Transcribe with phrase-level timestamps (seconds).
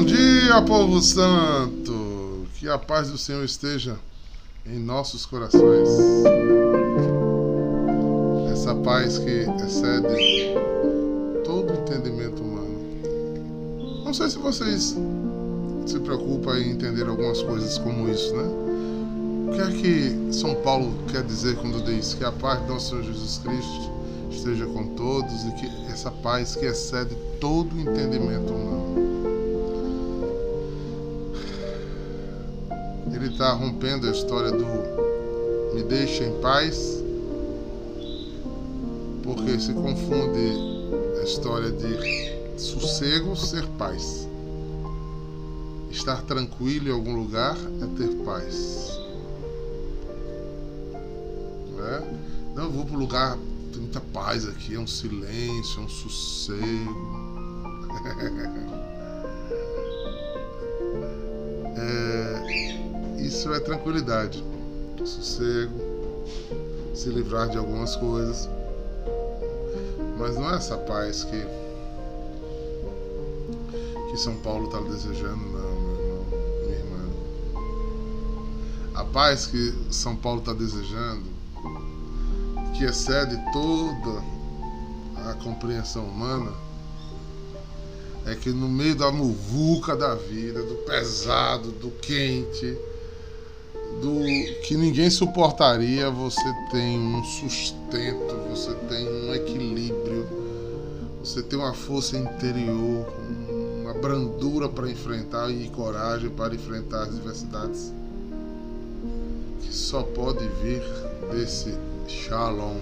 [0.00, 2.46] Bom dia, povo santo!
[2.58, 3.98] Que a paz do Senhor esteja
[4.64, 5.90] em nossos corações.
[8.50, 10.54] Essa paz que excede
[11.44, 14.02] todo entendimento humano.
[14.02, 14.96] Não sei se vocês
[15.84, 18.48] se preocupam em entender algumas coisas como isso, né?
[19.48, 22.88] O que é que São Paulo quer dizer quando diz que a paz do nosso
[22.88, 23.90] Senhor Jesus Cristo
[24.30, 29.29] esteja com todos e que essa paz que excede todo entendimento humano?
[33.20, 34.64] Ele está rompendo a história do
[35.74, 37.04] me deixe em paz,
[39.22, 40.54] porque se confunde
[41.20, 44.26] a história de sossego ser paz.
[45.90, 48.98] Estar tranquilo em algum lugar é ter paz.
[51.76, 52.02] Não, é?
[52.56, 53.36] Eu vou para um lugar,
[53.70, 56.96] tem muita paz aqui, é um silêncio, é um sossego.
[61.76, 62.89] é,
[63.26, 64.42] isso é tranquilidade,
[65.04, 65.72] sossego,
[66.94, 68.48] se livrar de algumas coisas.
[70.18, 71.46] Mas não é essa paz que,
[74.10, 76.26] que São Paulo está desejando, não, meu irmão,
[76.66, 77.08] minha irmã.
[78.94, 81.24] A paz que São Paulo está desejando,
[82.76, 84.22] que excede toda
[85.30, 86.52] a compreensão humana,
[88.26, 92.78] é que no meio da muvuca da vida, do pesado, do quente,
[94.00, 94.24] do
[94.62, 100.26] que ninguém suportaria, você tem um sustento, você tem um equilíbrio,
[101.22, 103.06] você tem uma força interior,
[103.82, 107.92] uma brandura para enfrentar e coragem para enfrentar as diversidades
[109.60, 110.82] que só pode vir
[111.30, 111.74] desse
[112.08, 112.78] shalom,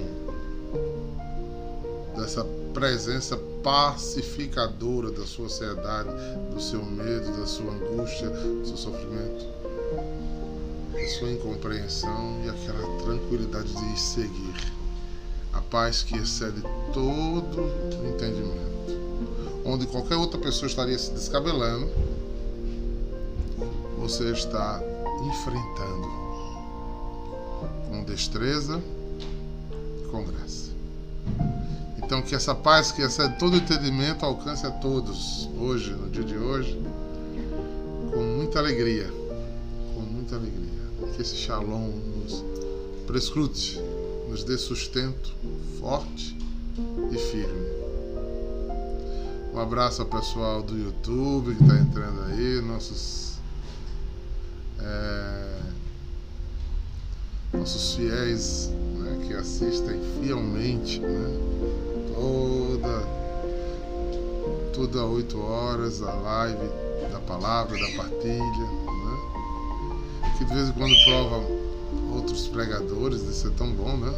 [2.17, 6.11] dessa presença pacificadora da sua ansiedade,
[6.55, 9.68] do seu medo, da sua angústia, do seu sofrimento
[11.09, 14.55] sua incompreensão e aquela tranquilidade de seguir.
[15.53, 17.73] A paz que excede todo
[18.07, 18.69] entendimento.
[19.65, 21.89] Onde qualquer outra pessoa estaria se descabelando,
[23.99, 24.81] você está
[25.27, 26.09] enfrentando
[27.89, 28.81] com destreza
[30.03, 30.69] e com graça.
[31.99, 36.37] Então que essa paz que excede todo entendimento alcance a todos hoje, no dia de
[36.37, 36.81] hoje,
[38.13, 39.11] com muita alegria,
[39.95, 40.68] com muita alegria
[41.15, 42.45] que esse shalom nos
[43.07, 43.81] prescrute,
[44.29, 45.33] nos dê sustento
[45.81, 46.37] forte
[47.11, 47.69] e firme.
[49.53, 53.39] Um abraço ao pessoal do YouTube que está entrando aí, nossos
[54.81, 55.59] é,
[57.53, 61.39] nossos fiéis né, que assistem fielmente né,
[62.15, 63.19] toda
[64.73, 66.69] toda oito horas a live
[67.11, 68.88] da palavra, da partilha
[70.39, 71.45] que de vez em quando prova
[72.15, 74.15] outros pregadores, isso é tão bom, né?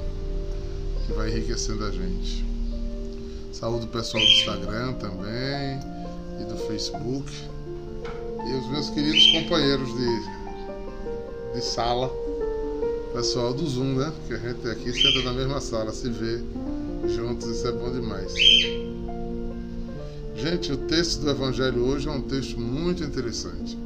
[1.06, 2.44] Que vai enriquecendo a gente.
[3.50, 5.80] Saúde o pessoal do Instagram também
[6.40, 7.32] e do Facebook.
[8.46, 12.10] E os meus queridos companheiros de, de sala,
[13.14, 14.12] pessoal do Zoom, né?
[14.28, 16.42] Que a gente aqui senta na mesma sala, se vê
[17.08, 18.32] juntos, isso é bom demais.
[20.36, 23.76] Gente, o texto do Evangelho hoje é um texto muito interessante.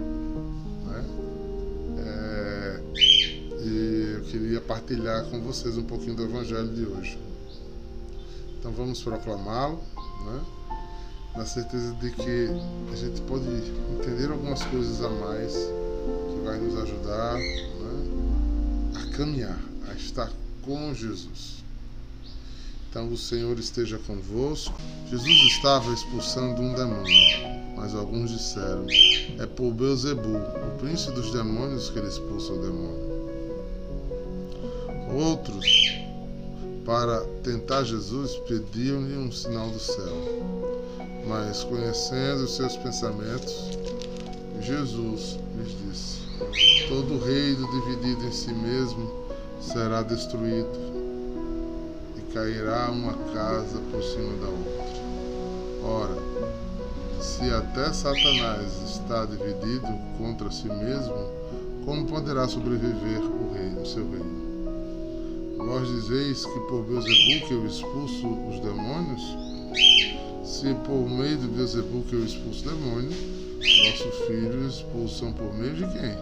[4.38, 7.16] Queria partilhar com vocês um pouquinho do Evangelho de hoje.
[8.58, 9.78] Então vamos proclamá-lo,
[10.26, 10.40] né?
[11.36, 12.48] na certeza de que
[12.92, 13.44] a gente pode
[13.92, 18.96] entender algumas coisas a mais que vai nos ajudar né?
[18.96, 19.58] a caminhar,
[19.88, 21.62] a estar com Jesus.
[22.90, 24.74] Então o Senhor esteja convosco.
[25.10, 28.84] Jesus estava expulsando um demônio, mas alguns disseram:
[29.38, 33.13] É por Beuzebu, o príncipe dos demônios, que ele expulsa o demônio.
[35.14, 35.64] Outros,
[36.84, 40.42] para tentar Jesus, pediam-lhe um sinal do céu.
[41.28, 43.78] Mas, conhecendo os seus pensamentos,
[44.60, 46.18] Jesus lhes disse:
[46.88, 49.08] Todo reino dividido em si mesmo
[49.60, 50.68] será destruído,
[52.16, 54.84] e cairá uma casa por cima da outra.
[55.84, 59.86] Ora, se até Satanás está dividido
[60.18, 61.30] contra si mesmo,
[61.84, 64.43] como poderá sobreviver o reino, seu reino?
[65.66, 69.22] Vós dizeis que por Beuzebu eu expulso os demônios?
[70.44, 73.14] Se por meio de Beuzebu que eu expulso demônios,
[73.82, 76.14] vosso filho expulsam por meio de quem?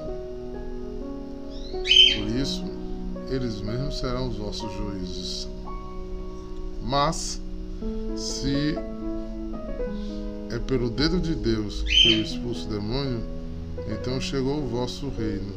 [2.17, 2.65] Por isso,
[3.31, 5.49] eles mesmos serão os vossos juízes.
[6.83, 7.41] Mas,
[8.17, 8.77] se
[10.51, 13.21] é pelo dedo de Deus que eu expulso o demônio,
[13.89, 15.53] então chegou o vosso reino.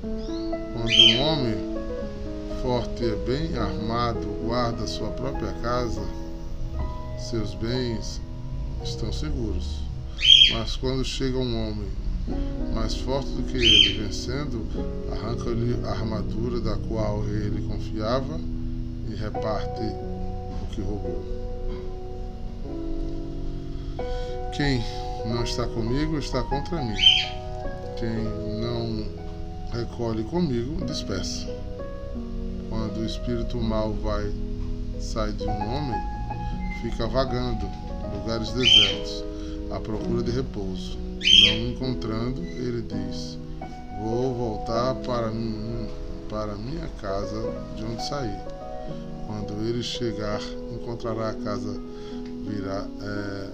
[0.00, 1.67] Quando um homem
[2.68, 6.02] forte e bem armado guarda sua própria casa,
[7.18, 8.20] seus bens
[8.84, 9.80] estão seguros.
[10.52, 11.88] Mas quando chega um homem
[12.74, 14.66] mais forte do que ele, vencendo,
[15.10, 18.38] arranca-lhe a armadura da qual ele confiava
[19.10, 19.80] e reparte
[20.62, 21.24] o que roubou.
[24.54, 24.84] Quem
[25.24, 26.98] não está comigo está contra mim.
[27.98, 29.06] Quem não
[29.72, 31.46] recolhe comigo dispersa.
[32.88, 34.32] Quando o espírito mal vai
[34.98, 36.00] sai de um homem,
[36.80, 39.24] fica vagando em lugares desertos
[39.70, 40.96] à procura de repouso.
[40.96, 43.38] Não encontrando, ele diz:
[44.00, 45.86] Vou voltar para, mim,
[46.30, 48.34] para minha casa de onde saí.
[49.26, 50.40] Quando ele chegar,
[50.72, 51.78] encontrará a casa
[52.46, 53.50] virá, é,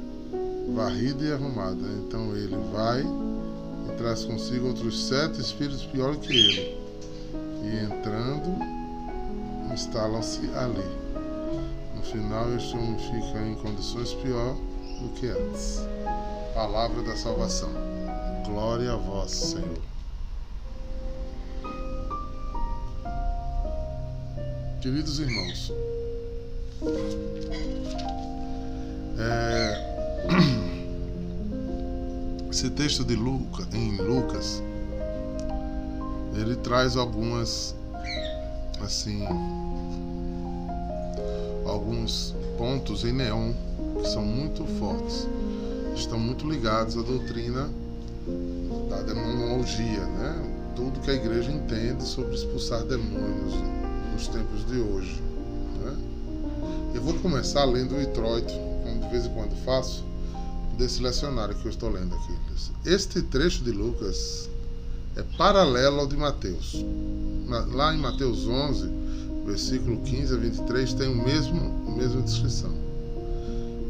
[0.73, 1.85] varrida e arrumada.
[2.07, 6.79] Então ele vai e traz consigo outros sete espíritos piores que ele.
[7.65, 8.74] E entrando,
[9.73, 10.85] instalam-se ali.
[11.95, 14.55] No final, este homem fica em condições pior
[15.01, 15.81] do que antes.
[16.55, 17.71] Palavra da salvação.
[18.47, 19.79] Glória a vós, Senhor.
[24.81, 25.73] Queridos irmãos,
[29.19, 30.27] é,
[32.51, 34.63] esse texto de Lucas, em Lucas,
[36.35, 37.75] ele traz algumas,
[38.85, 39.27] assim,
[41.67, 43.53] alguns pontos em neon
[44.01, 45.27] que são muito fortes
[45.97, 47.71] estão muito ligados à doutrina
[48.91, 50.73] da demonologia, né?
[50.77, 53.55] Tudo que a igreja entende sobre expulsar demônios
[54.13, 55.23] nos tempos de hoje.
[55.85, 55.97] Né?
[56.95, 58.53] Eu vou começar lendo o introito,
[58.83, 60.05] como de vez em quando faço,
[60.77, 62.35] desse lecionário que eu estou lendo aqui.
[62.85, 64.51] Este trecho de Lucas
[65.17, 66.85] é paralelo ao de Mateus.
[67.47, 68.89] Lá em Mateus 11,
[69.45, 72.73] versículo 15 a 23, tem o mesmo, a mesma descrição.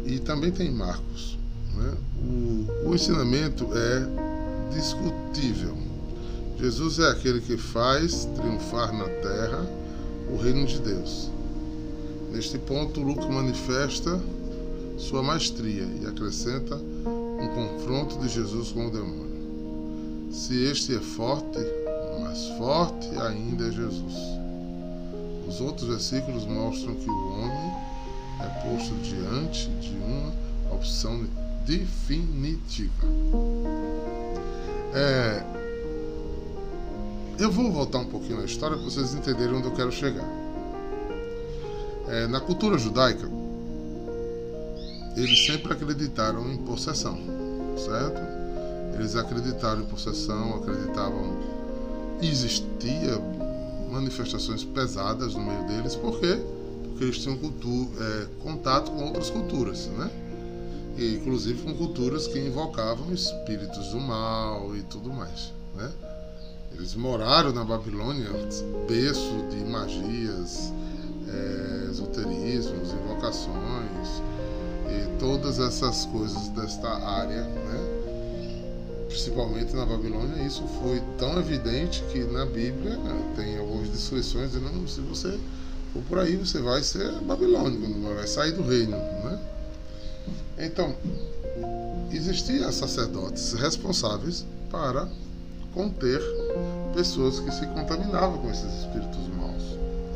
[0.05, 1.39] E também tem Marcos.
[1.75, 1.95] Né?
[2.19, 5.77] O, o ensinamento é discutível.
[6.59, 9.67] Jesus é aquele que faz triunfar na terra
[10.33, 11.31] o reino de Deus.
[12.33, 14.21] Neste ponto, Lucas manifesta
[14.97, 19.25] sua maestria e acrescenta um confronto de Jesus com o demônio.
[20.31, 21.59] Se este é forte,
[22.35, 24.15] mais forte ainda é Jesus.
[25.47, 27.73] Os outros versículos mostram que o homem
[28.41, 30.33] é posto diante de uma
[30.75, 31.25] opção
[31.65, 33.07] definitiva.
[34.93, 35.45] É,
[37.39, 40.29] eu vou voltar um pouquinho na história para vocês entenderem onde eu quero chegar.
[42.09, 43.29] É, na cultura judaica,
[45.17, 47.17] eles sempre acreditaram em possessão,
[47.79, 48.21] certo?
[48.95, 51.54] Eles acreditaram em possessão, acreditavam
[52.21, 53.21] existia
[53.91, 56.39] manifestações pesadas no meio deles, por quê?
[56.83, 60.11] Porque eles tinham é, contato com outras culturas, né?
[60.97, 65.53] e inclusive com culturas que invocavam espíritos do mal e tudo mais.
[65.77, 65.91] Né?
[66.73, 68.29] Eles moraram na Babilônia,
[68.89, 70.73] berço de magias,
[71.29, 74.23] é, esoterismos, invocações
[74.89, 77.94] e todas essas coisas desta área, né?
[79.15, 84.89] Principalmente na Babilônia, isso foi tão evidente que na Bíblia né, tem algumas descrições dizendo
[84.89, 85.39] se você
[85.93, 89.39] for por aí você vai ser babilônico, vai sair do reino, né?
[90.59, 90.97] Então,
[92.11, 95.09] existiam sacerdotes responsáveis para
[95.73, 96.21] conter
[96.93, 99.63] pessoas que se contaminavam com esses espíritos maus.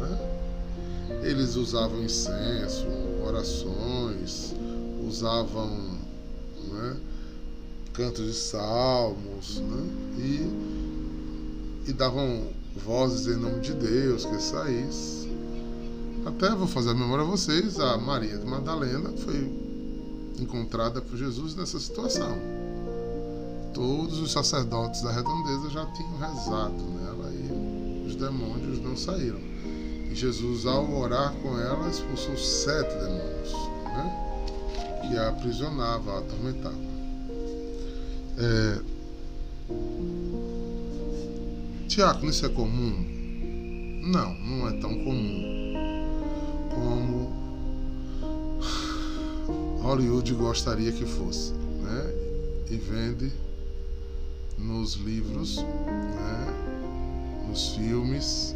[0.01, 1.21] Né?
[1.23, 2.87] Eles usavam incenso,
[3.25, 4.55] orações,
[5.07, 5.69] usavam
[6.73, 6.97] né,
[7.99, 9.89] cantos de salmos né,
[10.19, 15.29] e, e davam vozes em nome de Deus que saísse.
[16.25, 19.51] Até vou fazer a memória a vocês, a Maria de Madalena foi
[20.39, 22.39] encontrada por Jesus nessa situação.
[23.75, 29.41] Todos os sacerdotes da redondeza já tinham rezado nela e os demônios não saíram.
[30.09, 33.53] E Jesus, ao orar com ela, expulsou sete demônios
[33.83, 35.09] né?
[35.09, 36.88] que a aprisionavam, a atormentavam.
[38.41, 38.79] É...
[41.89, 43.05] Tiago, isso é comum?
[44.05, 45.75] Não, não é tão comum
[46.73, 47.33] como
[49.83, 52.15] Hollywood gostaria que fosse, né?
[52.71, 53.33] E vende
[54.57, 56.69] nos livros, né?
[57.49, 58.55] nos filmes,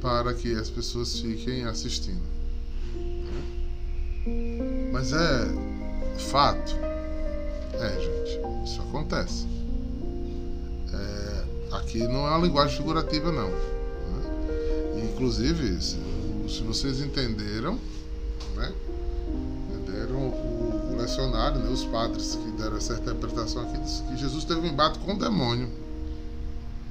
[0.00, 2.22] para que as pessoas fiquem assistindo.
[2.94, 3.42] Né?
[4.92, 5.48] Mas é
[6.30, 6.89] fato?
[8.90, 9.46] Acontece.
[10.92, 11.44] É,
[11.76, 13.48] aqui não é uma linguagem figurativa, não.
[13.48, 15.10] Né?
[15.12, 15.96] Inclusive, se,
[16.48, 17.78] se, vocês entenderam,
[18.56, 18.72] né?
[19.72, 21.70] entenderam o, o lecionário, né?
[21.70, 25.68] os padres que deram essa interpretação aqui, que Jesus teve um embate com o demônio.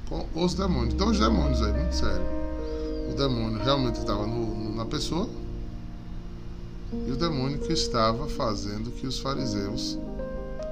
[0.08, 0.94] Com os demônios.
[0.94, 2.26] Então, os demônios aí, muito sério.
[3.12, 5.28] O demônio realmente estava na pessoa
[6.92, 9.98] e o demônio que estava fazendo que os fariseus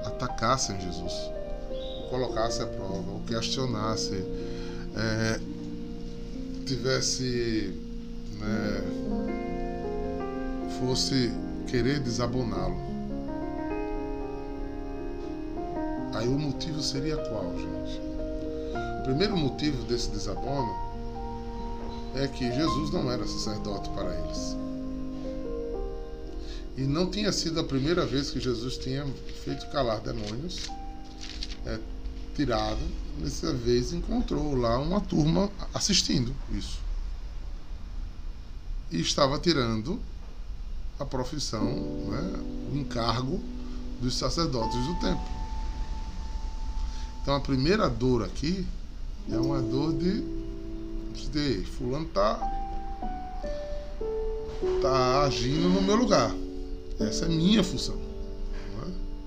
[0.05, 1.13] atacassem Jesus,
[2.05, 4.23] o colocassem à prova, o questionassem,
[4.95, 5.39] é,
[6.65, 7.73] tivesse,
[8.39, 8.83] né,
[10.79, 11.31] fosse
[11.67, 12.77] querer desaboná-lo.
[16.13, 18.01] Aí o motivo seria qual, gente?
[18.99, 20.89] O primeiro motivo desse desabono
[22.15, 24.57] é que Jesus não era sacerdote para eles.
[26.79, 29.05] E não tinha sido a primeira vez que Jesus tinha
[29.43, 30.69] feito calar demônios,
[31.65, 31.77] é,
[32.33, 32.79] tirado.
[33.17, 36.79] Dessa vez encontrou lá uma turma assistindo isso.
[38.89, 39.99] E estava tirando
[40.97, 42.39] a profissão, né,
[42.71, 43.41] o encargo
[44.01, 45.39] dos sacerdotes do templo.
[47.21, 48.65] Então a primeira dor aqui
[49.29, 50.23] é uma dor de,
[51.29, 52.39] de fulano tá
[54.81, 56.33] tá agindo no meu lugar.
[56.99, 57.95] Essa é minha função.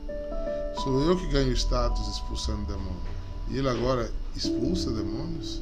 [0.08, 0.74] É?
[0.82, 3.02] Sou eu que ganho status expulsando demônios.
[3.50, 5.60] E ele agora expulsa demônios?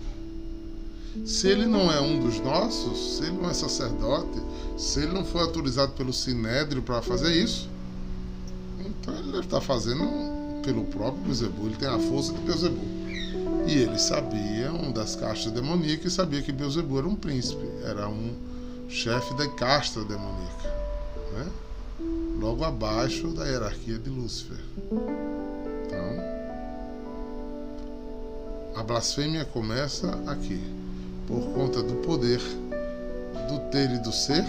[1.24, 4.40] Se ele não é um dos nossos, se ele não é sacerdote,
[4.76, 7.68] se ele não foi autorizado pelo Sinédrio para fazer isso,
[8.78, 10.04] então ele deve estar fazendo
[10.62, 11.66] pelo próprio Beuzebu.
[11.66, 13.00] Ele tem a força de Beuzebu.
[13.66, 18.34] E eles sabiam das castas demoníacas sabia que Beuzebu era um príncipe, era um
[18.88, 20.68] chefe da casta demoníaca.
[21.34, 21.46] Né?
[22.40, 24.56] Logo abaixo da hierarquia de Lúcifer.
[25.86, 26.24] Então,
[28.74, 30.58] a blasfêmia começa aqui,
[31.26, 32.40] por conta do poder,
[33.46, 34.44] do ter e do ser.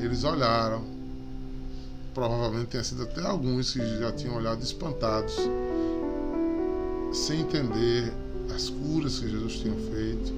[0.00, 0.82] Eles olharam,
[2.12, 5.36] provavelmente tenha sido até alguns que já tinham olhado espantados,
[7.12, 8.12] sem entender
[8.52, 10.32] as curas que Jesus tinha feito.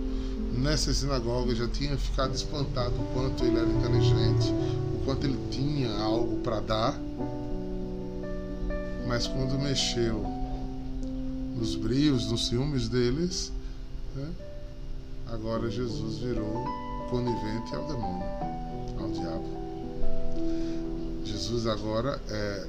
[0.53, 4.53] Nessa sinagoga já tinha ficado espantado o quanto ele era inteligente,
[5.09, 7.01] enquanto ele tinha algo para dar,
[9.07, 10.23] mas quando mexeu
[11.57, 13.51] nos brios, nos ciúmes deles,
[14.15, 14.29] né,
[15.29, 16.63] agora Jesus virou
[17.09, 18.27] conivente ao demônio,
[19.01, 19.49] ao diabo.
[21.25, 22.67] Jesus agora é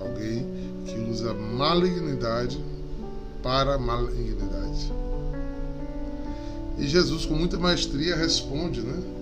[0.00, 0.46] alguém
[0.84, 2.62] que usa malignidade
[3.42, 4.92] para malignidade.
[6.76, 9.21] E Jesus, com muita maestria, responde, né?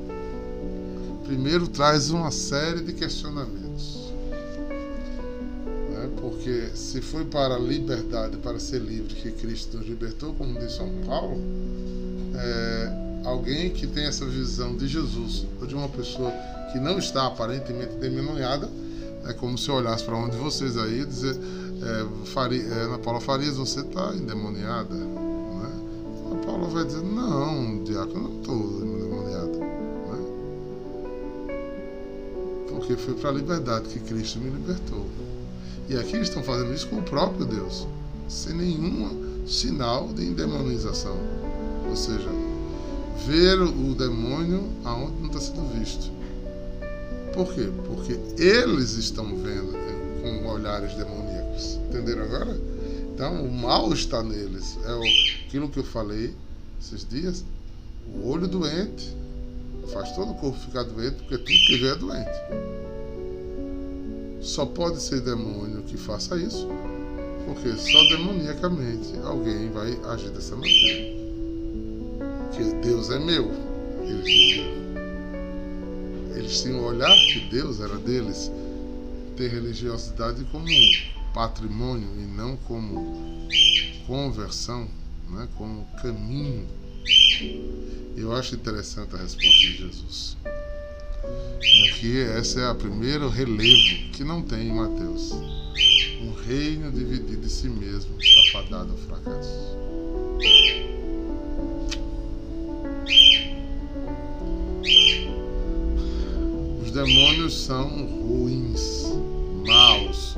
[1.31, 4.13] Primeiro traz uma série de questionamentos.
[5.89, 6.11] Né?
[6.21, 10.73] Porque se foi para a liberdade, para ser livre, que Cristo nos libertou, como diz
[10.73, 11.41] São Paulo,
[12.35, 16.33] é, alguém que tem essa visão de Jesus, ou de uma pessoa
[16.73, 18.69] que não está aparentemente demoniada,
[19.25, 22.99] é como se eu olhasse para um de vocês aí e dizer, é, é, Ana
[22.99, 24.93] Paula Farias, você está endemoniada.
[24.93, 26.43] Né?
[26.45, 28.81] Paula vai dizer, não, diácono, não estou
[32.81, 35.07] porque foi para a liberdade que Cristo me libertou.
[35.89, 37.87] E aqui estão fazendo isso com o próprio Deus,
[38.27, 41.17] sem nenhum sinal de endemonização.
[41.89, 42.29] Ou seja,
[43.27, 46.11] ver o demônio aonde não está sendo visto.
[47.35, 47.69] Por quê?
[47.87, 49.73] Porque eles estão vendo
[50.23, 51.79] com olhares demoníacos.
[51.89, 52.59] Entenderam agora?
[53.13, 54.79] Então, o mal está neles.
[54.85, 56.35] É aquilo que eu falei
[56.81, 57.45] esses dias.
[58.15, 59.15] O olho doente
[59.93, 62.31] faz todo o corpo ficar doente, porque tudo que vê é doente.
[64.41, 66.67] Só pode ser demônio que faça isso,
[67.47, 71.21] porque só demoniacamente alguém vai agir dessa maneira.
[72.53, 73.51] Que Deus é meu,
[74.03, 74.81] eles diziam.
[76.37, 78.51] Eles tinham o olhar que Deus era deles,
[79.37, 80.69] ter religiosidade como
[81.35, 83.19] patrimônio e não como
[84.07, 84.89] conversão,
[85.31, 86.67] né, como caminho
[88.21, 90.37] eu acho interessante a resposta de Jesus.
[91.63, 95.33] E aqui essa é a primeiro relevo que não tem em Mateus.
[96.23, 99.79] Um reino dividido de si mesmo está fadado ao fracasso.
[106.83, 109.05] Os demônios são ruins,
[109.67, 110.37] maus,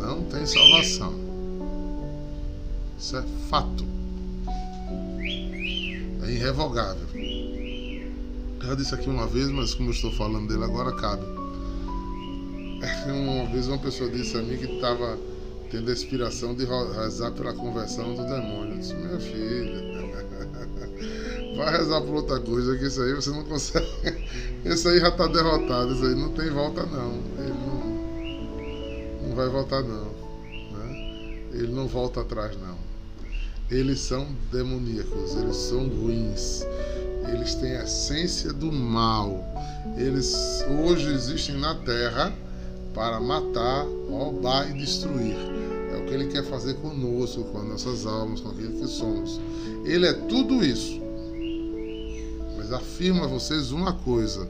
[0.00, 1.14] não tem salvação.
[2.98, 3.96] Isso é fato
[6.26, 7.06] é irrevogável.
[8.62, 11.24] Já disse aqui uma vez, mas como eu estou falando dele agora, cabe.
[13.06, 15.18] Uma vez uma pessoa disse a mim que estava
[15.70, 18.74] tendo a inspiração de rezar pela conversão do demônio.
[18.74, 20.06] Eu disse, minha filha,
[21.56, 23.86] vai rezar por outra coisa, que isso aí você não consegue.
[24.64, 27.14] Esse aí já está derrotado, isso aí não tem volta não.
[27.38, 30.04] Ele não, não vai voltar não.
[30.04, 31.48] Né?
[31.52, 32.75] Ele não volta atrás não.
[33.68, 36.64] Eles são demoníacos, eles são ruins,
[37.32, 39.44] eles têm a essência do mal.
[39.96, 42.32] Eles hoje existem na terra
[42.94, 45.34] para matar, roubar e destruir.
[45.92, 49.40] É o que ele quer fazer conosco, com as nossas almas, com aquilo que somos.
[49.84, 51.00] Ele é tudo isso.
[52.56, 54.48] Mas afirmo a vocês uma coisa: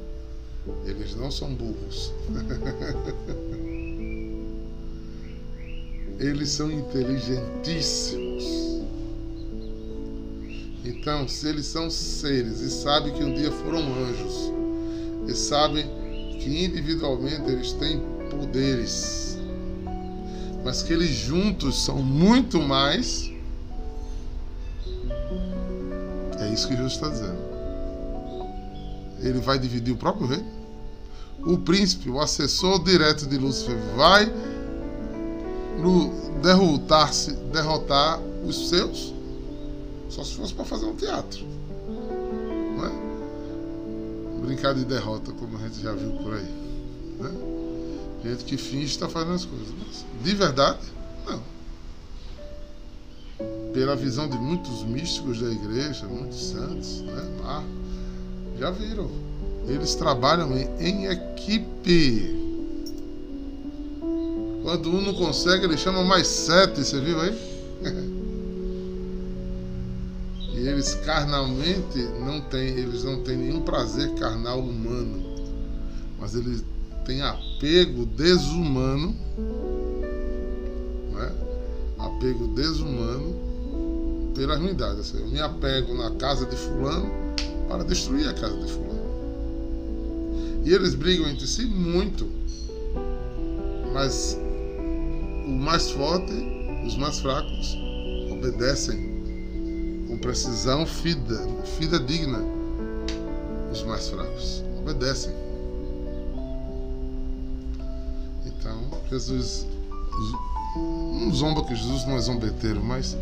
[0.84, 2.12] eles não são burros.
[6.20, 8.65] eles são inteligentíssimos.
[10.86, 14.52] Então, se eles são seres e sabem que um dia foram anjos,
[15.26, 15.84] e sabem
[16.38, 18.00] que individualmente eles têm
[18.30, 19.36] poderes,
[20.64, 23.32] mas que eles juntos são muito mais,
[26.38, 27.46] é isso que Jesus está dizendo.
[29.20, 30.46] Ele vai dividir o próprio reino.
[31.44, 34.32] O príncipe, o assessor direto de Lúcifer, vai
[36.40, 37.10] derrotar,
[37.52, 39.15] derrotar os seus
[40.08, 41.44] só se fosse para fazer um teatro.
[42.76, 44.46] Não é?
[44.46, 46.48] Brincar de derrota, como a gente já viu por aí.
[47.18, 47.30] Né?
[48.24, 49.68] Gente que finge estar fazendo as coisas.
[49.78, 50.80] Mas de verdade,
[51.26, 51.42] não.
[53.72, 57.22] Pela visão de muitos místicos da igreja, muitos santos, né?
[57.44, 57.64] Ah,
[58.58, 59.10] já viram.
[59.68, 62.34] Eles trabalham em, em equipe.
[64.62, 67.36] Quando um não consegue, ele chama mais sete, você viu aí?
[70.66, 75.22] Eles carnalmente não têm, eles não têm nenhum prazer carnal humano,
[76.18, 76.64] mas eles
[77.04, 79.14] têm apego desumano,
[81.12, 81.32] né?
[81.96, 85.02] apego desumano pela ruindade.
[85.02, 87.12] Assim, eu me apego na casa de fulano
[87.68, 89.06] para destruir a casa de fulano.
[90.64, 92.28] E eles brigam entre si muito,
[93.94, 94.36] mas
[95.46, 96.32] o mais forte,
[96.84, 97.78] os mais fracos,
[98.32, 99.05] obedecem
[100.06, 101.46] com precisão fida,
[101.78, 102.42] fida digna
[103.72, 104.62] os mais fracos.
[104.78, 105.32] Obedecem.
[108.46, 109.66] Então, Jesus
[110.76, 113.16] não zomba que Jesus não é zombeteiro, mas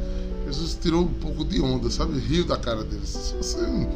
[0.46, 2.18] Jesus tirou um pouco de onda, sabe?
[2.18, 3.34] Riu da cara deles.
[3.36, 3.88] Você não,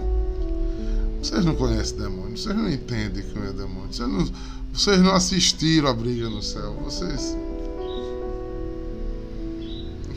[1.22, 4.28] vocês não conhecem demônio, vocês não entendem que é demônio, vocês não,
[4.72, 7.36] vocês não assistiram a briga no céu, vocês.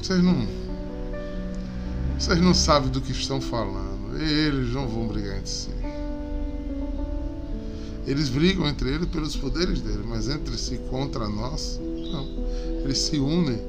[0.01, 0.47] Vocês não
[2.21, 4.15] vocês não sabem do que estão falando.
[4.21, 5.69] Eles não vão brigar entre si.
[8.05, 12.27] Eles brigam entre eles pelos poderes dele, mas entre si contra nós, não.
[12.83, 13.59] Eles se unem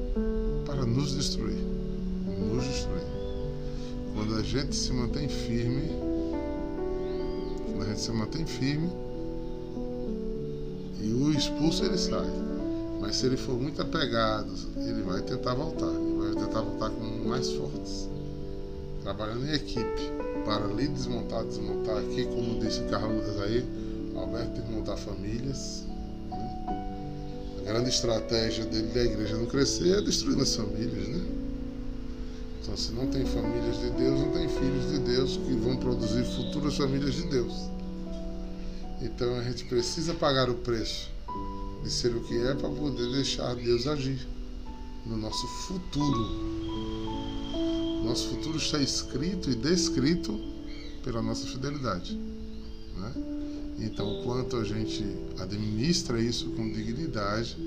[0.67, 1.57] para nos destruir.
[2.27, 3.01] Nos destruir.
[4.13, 5.89] Quando a gente se mantém firme,
[7.65, 8.89] quando a gente se mantém firme,
[11.01, 12.29] e o expulso ele sai.
[13.01, 15.87] Mas se ele for muito apegado, ele vai tentar voltar.
[15.87, 18.12] Ele vai tentar voltar com mais fortes
[19.03, 20.11] trabalhando em equipe
[20.45, 23.65] para ali desmontar, desmontar aqui, como disse o Carlos aí,
[24.15, 25.83] Alberto desmontar famílias.
[26.31, 27.59] Né?
[27.59, 31.21] A grande estratégia dele da igreja não crescer é destruir as famílias, né?
[32.61, 36.23] Então se não tem famílias de Deus, não tem filhos de Deus que vão produzir
[36.23, 37.53] futuras famílias de Deus.
[39.01, 41.11] Então a gente precisa pagar o preço
[41.83, 44.25] de ser o que é para poder deixar Deus agir
[45.05, 46.52] no nosso futuro
[48.13, 50.39] nosso futuro está escrito e descrito
[51.03, 52.15] pela nossa fidelidade.
[52.95, 53.11] Né?
[53.79, 55.03] Então, quanto a gente
[55.39, 57.57] administra isso com dignidade,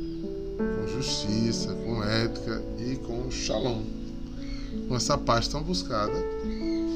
[0.57, 3.83] com justiça, com ética e com shalom,
[4.87, 6.15] com essa paz tão buscada,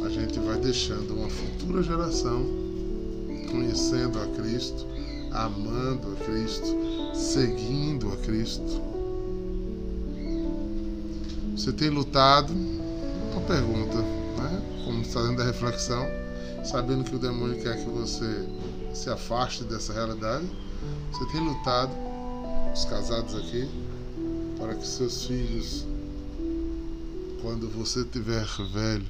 [0.06, 2.46] a gente vai deixando uma futura geração
[3.50, 4.86] conhecendo a Cristo,
[5.32, 6.76] amando a Cristo,
[7.16, 8.80] seguindo a Cristo.
[11.56, 12.54] Você tem lutado
[13.32, 14.62] uma pergunta, né?
[14.84, 16.06] como dentro da reflexão,
[16.64, 18.46] sabendo que o demônio quer que você
[18.92, 20.46] se afaste dessa realidade,
[21.12, 21.92] você tem lutado,
[22.74, 23.68] os casados aqui,
[24.58, 25.86] para que seus filhos,
[27.42, 29.06] quando você tiver velho,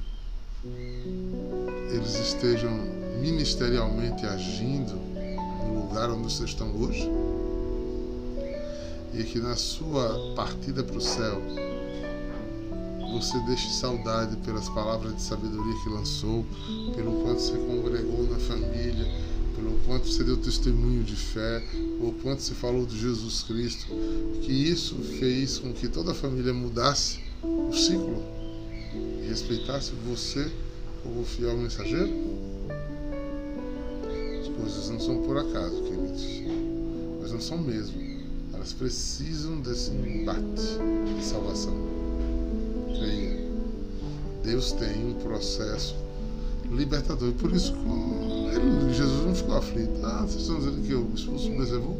[1.91, 2.71] eles estejam
[3.19, 4.93] ministerialmente agindo
[5.65, 7.09] no lugar onde vocês estão hoje
[9.13, 11.41] e que na sua partida para o céu
[13.11, 16.45] você deixe saudade pelas palavras de sabedoria que lançou,
[16.95, 19.05] pelo quanto você congregou na família,
[19.55, 21.63] pelo quanto você deu testemunho de fé,
[21.99, 23.87] o quanto você falou de Jesus Cristo,
[24.41, 28.23] que isso fez com que toda a família mudasse o ciclo
[29.21, 30.49] e respeitasse você
[31.03, 32.11] como fiel mensageiro?
[34.41, 36.41] As coisas não são por acaso, queridos.
[37.21, 37.99] Mas não são mesmo.
[38.53, 40.61] Elas precisam desse embate
[41.17, 42.00] de salvação.
[44.51, 45.95] Deus tem um processo
[46.69, 47.29] libertador.
[47.29, 47.73] E por isso
[48.53, 50.05] ele, Jesus não ficou aflito.
[50.05, 51.97] Ah, vocês estão dizendo que eu expulso o Bezerro?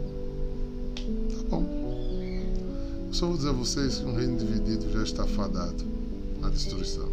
[0.96, 1.66] Tá bom.
[3.08, 5.82] Eu só vou dizer a vocês que um reino dividido já está fadado
[6.44, 7.08] à destruição.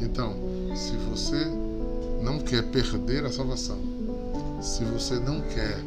[0.00, 0.36] Então,
[0.76, 1.44] se você
[2.22, 3.78] não quer perder a salvação,
[4.60, 5.82] se você não quer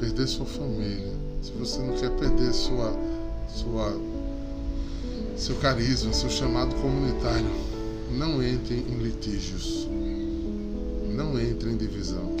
[0.00, 2.94] perder sua família, se você não quer perder sua,
[3.48, 3.94] sua,
[5.36, 7.50] seu carisma, seu chamado comunitário,
[8.12, 9.88] não entre em litígios,
[11.14, 12.34] não entre em divisão.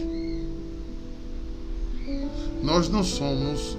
[2.62, 3.76] Nós não somos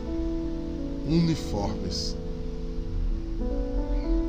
[1.07, 2.15] uniformes.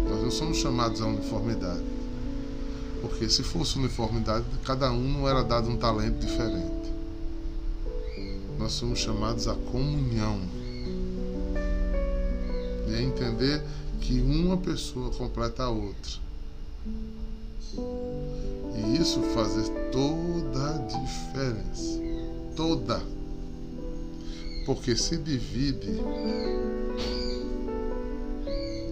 [0.09, 1.83] Nós não somos chamados à uniformidade.
[3.01, 6.93] Porque se fosse uniformidade, cada um não era dado um talento diferente.
[8.59, 10.41] Nós somos chamados à comunhão.
[12.89, 13.63] E a entender
[14.01, 16.13] que uma pessoa completa a outra.
[18.75, 22.01] E isso fazer toda a diferença.
[22.55, 23.03] Toda.
[24.65, 25.91] Porque se divide,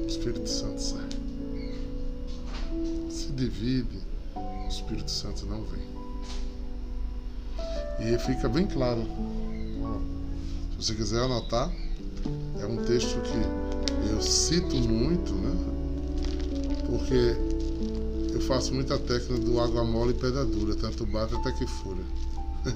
[0.03, 1.09] o Espírito Santo sai.
[3.11, 3.99] Se divide,
[4.37, 5.83] o Espírito Santo não vem.
[8.01, 9.03] E fica bem claro.
[10.73, 11.73] Se você quiser anotar,
[12.61, 13.63] é um texto que
[14.11, 15.53] eu cito muito, né?
[16.87, 17.37] Porque
[18.33, 22.03] eu faço muita técnica do água mole e pedra dura, tanto bate até que fura.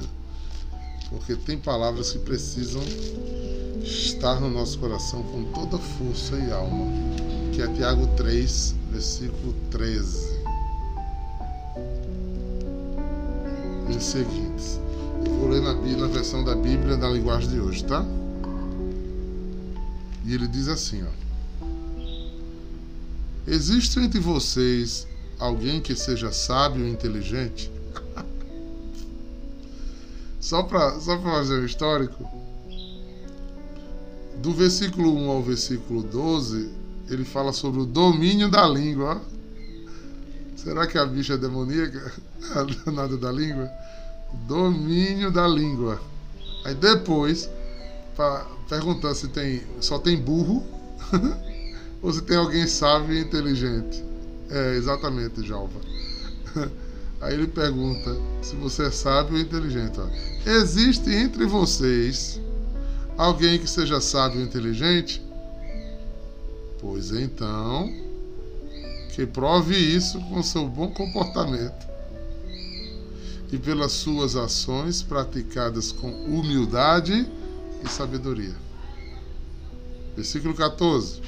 [1.10, 2.82] Porque tem palavras que precisam
[3.82, 6.86] estar no nosso coração com toda força e alma,
[7.52, 10.38] que é Tiago 3, versículo 13.
[13.88, 14.78] Em seguintes.
[15.24, 18.04] Eu vou ler na, na versão da Bíblia da linguagem de hoje, tá?
[20.28, 21.64] E ele diz assim, ó.
[23.46, 25.06] Existe entre vocês
[25.38, 27.72] alguém que seja sábio e inteligente?
[30.38, 32.30] só para só fazer um histórico,
[34.42, 36.68] do versículo 1 ao versículo 12,
[37.08, 39.22] ele fala sobre o domínio da língua.
[40.56, 42.12] Será que a bicha é demoníaca?
[42.92, 43.70] Nada da língua?
[44.46, 45.98] Domínio da língua.
[46.66, 47.48] Aí depois,
[48.68, 50.64] perguntando se tem só tem burro
[52.02, 54.04] ou se tem alguém sábio e inteligente.
[54.50, 55.80] É, exatamente, Jalva.
[57.20, 59.98] Aí ele pergunta se você é sábio ou inteligente.
[59.98, 60.06] Ó.
[60.48, 62.40] Existe entre vocês
[63.16, 65.22] alguém que seja sábio ou inteligente?
[66.80, 67.92] Pois então,
[69.10, 71.88] que prove isso com seu bom comportamento
[73.50, 77.26] e pelas suas ações praticadas com humildade
[77.84, 78.56] e sabedoria.
[80.16, 81.20] Versículo 14.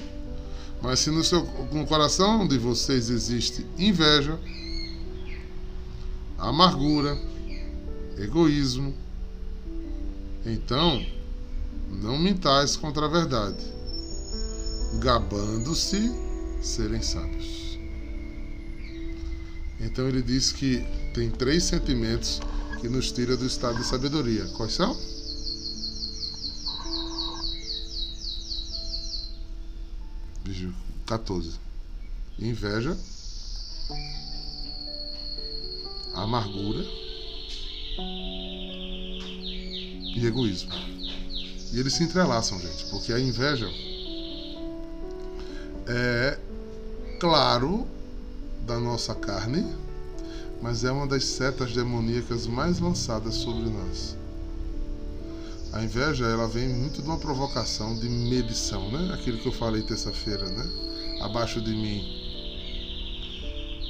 [0.82, 4.38] Mas se no, seu, no coração de vocês existe inveja,
[6.38, 7.18] amargura,
[8.18, 8.94] egoísmo,
[10.44, 11.04] então
[11.90, 13.62] não mintais contra a verdade,
[15.00, 16.10] gabando-se
[16.62, 17.78] serem sábios.
[19.80, 20.84] Então ele diz que
[21.14, 22.40] tem três sentimentos
[22.80, 24.46] que nos tira do estado de sabedoria.
[24.56, 24.96] Quais são?
[30.44, 30.72] Veja,
[31.06, 31.58] 14.
[32.38, 32.96] Inveja,
[36.14, 36.84] amargura
[40.16, 40.72] e egoísmo.
[41.72, 43.68] E eles se entrelaçam, gente, porque a inveja
[45.86, 46.38] é
[47.20, 47.86] claro
[48.66, 49.66] da nossa carne,
[50.62, 54.16] mas é uma das setas demoníacas mais lançadas sobre nós.
[55.72, 59.14] A inveja, ela vem muito de uma provocação de medição, né?
[59.14, 60.68] Aquilo que eu falei terça-feira, né?
[61.20, 62.20] Abaixo de mim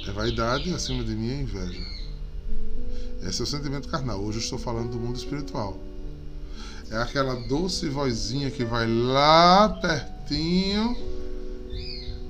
[0.07, 1.85] é vaidade, acima de mim é inveja.
[3.23, 4.19] Esse é o sentimento carnal.
[4.19, 5.77] Hoje eu estou falando do mundo espiritual.
[6.89, 10.95] É aquela doce vozinha que vai lá pertinho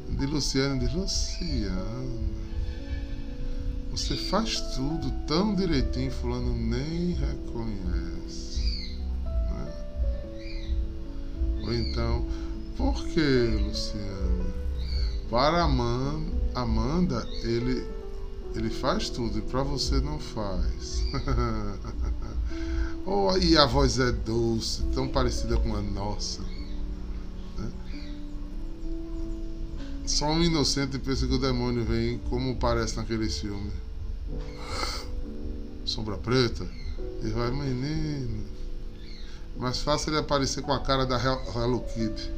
[0.09, 2.19] de Luciano, de Luciano.
[3.91, 8.50] Você faz tudo tão direitinho, fulano nem reconhece.
[11.73, 12.25] Então,
[12.77, 14.53] por que, Luciano?
[15.29, 15.63] Para
[16.53, 17.85] Amanda, ele
[18.53, 21.03] Ele faz tudo e para você não faz.
[23.05, 26.41] oh, e a voz é doce, tão parecida com a nossa.
[27.57, 27.71] Né?
[30.05, 33.71] Só um inocente pensa que o demônio vem como parece naquele filme.
[35.85, 36.67] Sombra preta.
[37.23, 38.40] E vai, menino.
[39.57, 42.31] Mais fácil ele aparecer com a cara da Hello Kitty.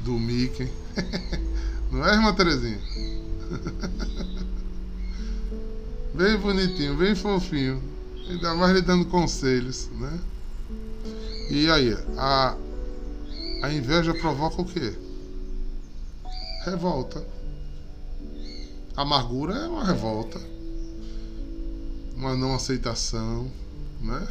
[0.00, 0.68] Do Mickey.
[1.90, 2.80] Não é, irmã Terezinha?
[6.12, 7.82] Bem bonitinho, bem fofinho.
[8.28, 10.18] Ainda mais lhe dando conselhos, né?
[11.48, 12.56] E aí, a,
[13.62, 14.92] a inveja provoca o quê?
[16.64, 17.24] Revolta.
[18.96, 20.40] A amargura é uma revolta.
[22.16, 23.50] Uma não aceitação,
[24.00, 24.28] né?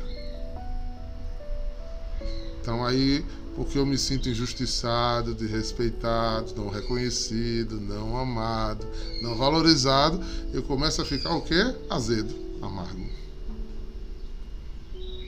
[2.61, 8.85] Então aí, porque eu me sinto injustiçado, desrespeitado, não reconhecido, não amado,
[9.21, 10.19] não valorizado,
[10.53, 11.75] eu começo a ficar o quê?
[11.89, 13.05] Azedo, amargo.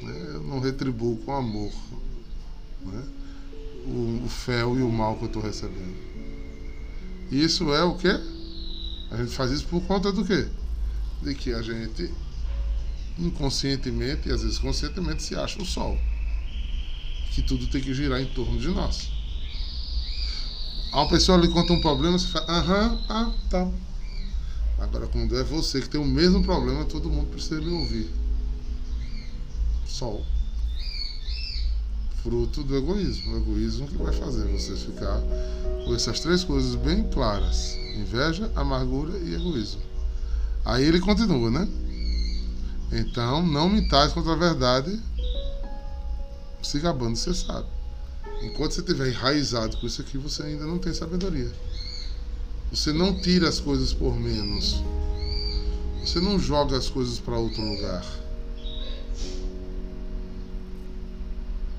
[0.02, 0.26] Né?
[0.34, 1.72] Eu não retribuo com amor
[2.86, 3.04] né?
[3.86, 6.12] o, o fel e o mal que eu estou recebendo.
[7.32, 8.20] Isso é o quê?
[9.10, 10.48] A gente faz isso por conta do quê?
[11.22, 12.12] De que a gente
[13.20, 15.98] inconscientemente e às vezes conscientemente se acha o sol
[17.32, 19.10] que tudo tem que girar em torno de nós.
[20.92, 23.68] A pessoa lhe conta um problema, você fala, aham, ah, tá.
[24.78, 28.10] Agora, quando é você que tem o mesmo problema, todo mundo precisa lhe ouvir.
[29.86, 30.26] Sol.
[32.22, 33.34] Fruto do egoísmo.
[33.34, 35.22] O egoísmo que vai fazer você ficar
[35.86, 39.82] com essas três coisas bem claras: inveja, amargura e egoísmo.
[40.66, 41.68] Aí ele continua, né?
[42.92, 45.00] Então, não mintais contra a verdade,
[46.62, 47.68] se gabando, você sabe.
[48.42, 51.52] Enquanto você estiver enraizado com isso aqui, você ainda não tem sabedoria.
[52.72, 54.82] Você não tira as coisas por menos.
[56.04, 58.06] Você não joga as coisas para outro lugar.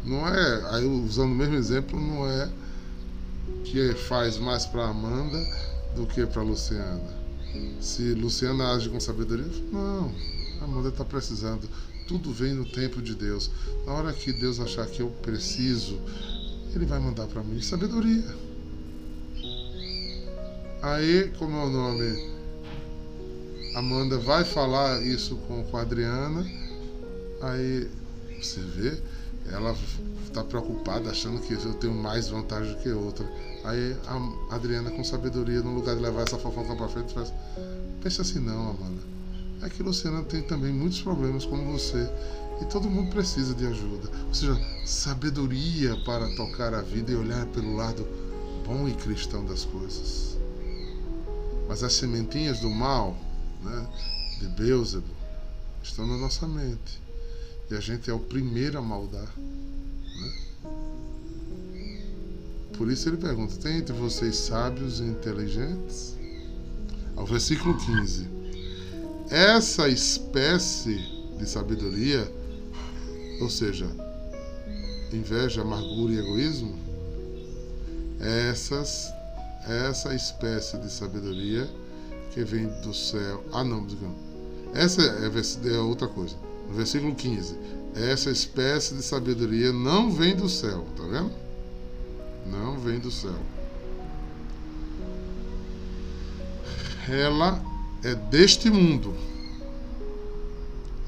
[0.04, 2.50] Não é, aí usando o mesmo exemplo, não é
[3.64, 5.38] que faz mais para Amanda
[5.94, 7.22] do que para Luciana.
[7.80, 10.12] Se Luciana age com sabedoria, não,
[10.60, 11.68] Amanda está precisando
[12.06, 13.50] tudo vem no tempo de Deus.
[13.86, 15.98] Na hora que Deus achar que eu preciso,
[16.74, 18.24] Ele vai mandar para mim sabedoria.
[20.82, 22.32] Aí, como é o nome?
[23.74, 26.44] Amanda vai falar isso com, a Adriana.
[27.40, 27.88] Aí
[28.40, 29.00] você vê,
[29.50, 29.76] ela
[30.24, 33.24] está preocupada, achando que eu tenho mais vantagem que outra.
[33.64, 37.32] Aí a Adriana, com sabedoria, no lugar de levar essa fofoca para frente, faz:
[38.02, 39.11] Pensa assim, não, Amanda
[39.62, 42.08] é que Luciana tem também muitos problemas como você
[42.60, 44.10] e todo mundo precisa de ajuda.
[44.26, 48.06] Ou seja, sabedoria para tocar a vida e olhar pelo lado
[48.66, 50.36] bom e cristão das coisas.
[51.68, 53.16] Mas as sementinhas do mal,
[53.62, 53.86] né,
[54.40, 55.06] de Beuzebu,
[55.82, 57.00] estão na nossa mente.
[57.70, 59.32] E a gente é o primeiro a maldar.
[59.38, 60.32] Né?
[62.76, 66.16] Por isso ele pergunta: tem entre vocês sábios e inteligentes?
[67.16, 68.41] Ao versículo 15
[69.30, 70.98] essa espécie
[71.38, 72.30] de sabedoria,
[73.40, 73.86] ou seja,
[75.12, 76.78] inveja, amargura e egoísmo,
[78.20, 79.12] essas,
[79.66, 81.68] essa espécie de sabedoria
[82.30, 83.44] que vem do céu.
[83.52, 84.16] Ah, não, digamos.
[84.74, 86.36] Essa é, é outra coisa.
[86.68, 87.56] No versículo 15:
[87.94, 91.32] Essa espécie de sabedoria não vem do céu, tá vendo?
[92.46, 93.36] Não vem do céu.
[97.08, 97.71] Ela
[98.02, 99.14] é deste mundo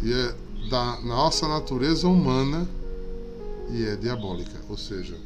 [0.03, 0.35] e é
[0.69, 2.69] da nossa natureza humana
[3.71, 5.17] e é diabólica, ou seja,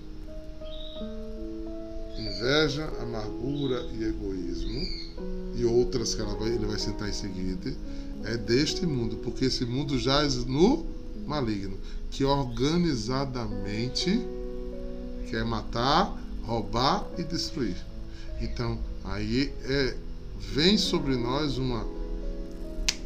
[2.19, 4.81] inveja, amargura e egoísmo
[5.57, 7.75] e outras que vai, ele vai sentar em seguida
[8.25, 10.87] é deste mundo, porque esse mundo jaz no
[11.27, 11.77] maligno,
[12.11, 14.21] que organizadamente
[15.31, 17.77] quer matar, roubar e destruir.
[18.41, 19.95] Então, aí é
[20.39, 21.87] vem sobre nós uma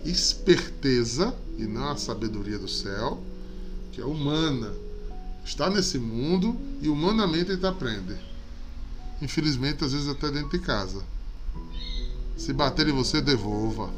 [0.05, 3.23] esperteza, e não a sabedoria do céu,
[3.93, 4.73] que é humana.
[5.45, 8.17] Está nesse mundo e humanamente ele aprende.
[9.21, 11.03] Infelizmente, às vezes até dentro de casa.
[12.37, 13.91] Se bater em você, devolva.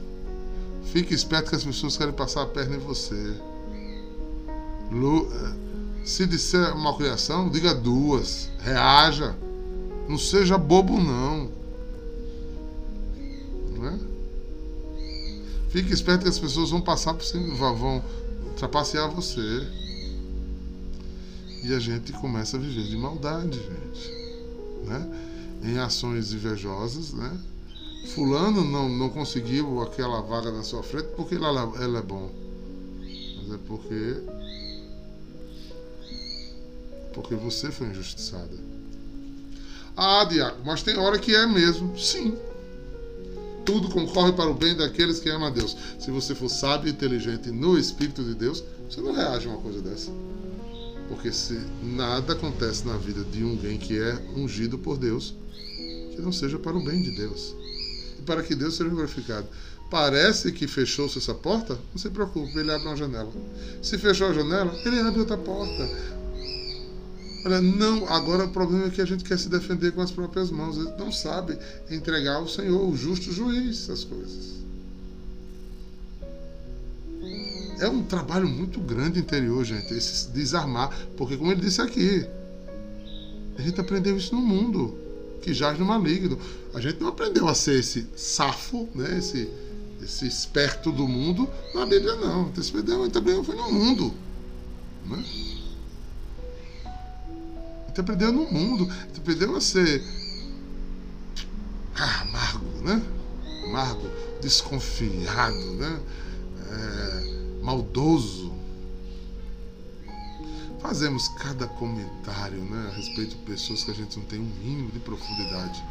[0.93, 3.35] Fique esperto que as pessoas querem passar a perna em você.
[4.93, 5.53] Eh,
[6.05, 8.51] se disser uma criação, diga duas.
[8.61, 9.35] Reaja.
[10.09, 11.51] Não seja bobo, não.
[13.85, 13.99] Né?
[15.69, 18.03] Fique esperto que as pessoas vão passar por cima, vão
[18.57, 19.67] trapacear você.
[21.63, 24.11] E a gente começa a viver de maldade, gente.
[24.85, 25.21] Né?
[25.65, 27.39] Em ações invejosas, né?
[28.15, 32.31] Fulano não, não conseguiu aquela vaga na sua frente porque ela, ela é bom.
[33.01, 34.17] Mas é porque.
[37.15, 38.57] Porque você foi injustiçada.
[39.97, 41.99] Ah, Diaco, mas tem hora que é mesmo.
[41.99, 42.37] Sim.
[43.65, 45.77] Tudo concorre para o bem daqueles que amam a Deus.
[45.99, 49.61] Se você for sábio e inteligente no Espírito de Deus, você não reage a uma
[49.61, 50.11] coisa dessa.
[51.09, 55.35] Porque se nada acontece na vida de alguém que é ungido por Deus,
[56.15, 57.55] que não seja para o bem de Deus.
[58.19, 59.47] E para que Deus seja glorificado.
[59.91, 61.79] Parece que fechou-se essa porta?
[61.93, 63.31] Não se preocupe, ele abre uma janela.
[63.83, 65.89] Se fechou a janela, ele abre outra porta.
[67.45, 70.51] Olha, não, agora o problema é que a gente quer se defender com as próprias
[70.51, 70.79] mãos.
[70.79, 71.59] Ele não sabe
[71.91, 74.55] entregar ao Senhor, o justo juiz, as coisas.
[77.81, 80.91] É um trabalho muito grande interior, gente, esse desarmar.
[81.19, 82.27] Porque, como ele disse aqui,
[83.59, 84.97] a gente aprendeu isso no mundo,
[85.43, 86.39] que jaz no maligno.
[86.73, 89.19] A gente não aprendeu a ser esse safo, né?
[89.19, 89.51] esse,
[90.03, 92.51] esse esperto do mundo na Bíblia, não.
[92.57, 94.15] A gente aprendeu foi no mundo.
[95.07, 95.23] Né?
[97.95, 100.03] Gente aprendeu no mundo, a gente aprendeu a ser
[101.95, 103.01] ah, amargo, né?
[103.67, 104.11] Amargo,
[104.43, 106.01] desconfiado, né?
[106.71, 108.53] É, maldoso.
[110.81, 114.91] Fazemos cada comentário né, a respeito de pessoas que a gente não tem um mínimo
[114.91, 115.83] de profundidade.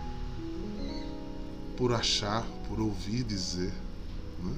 [1.78, 3.74] Por achar, por ouvir dizer.
[4.44, 4.54] Né?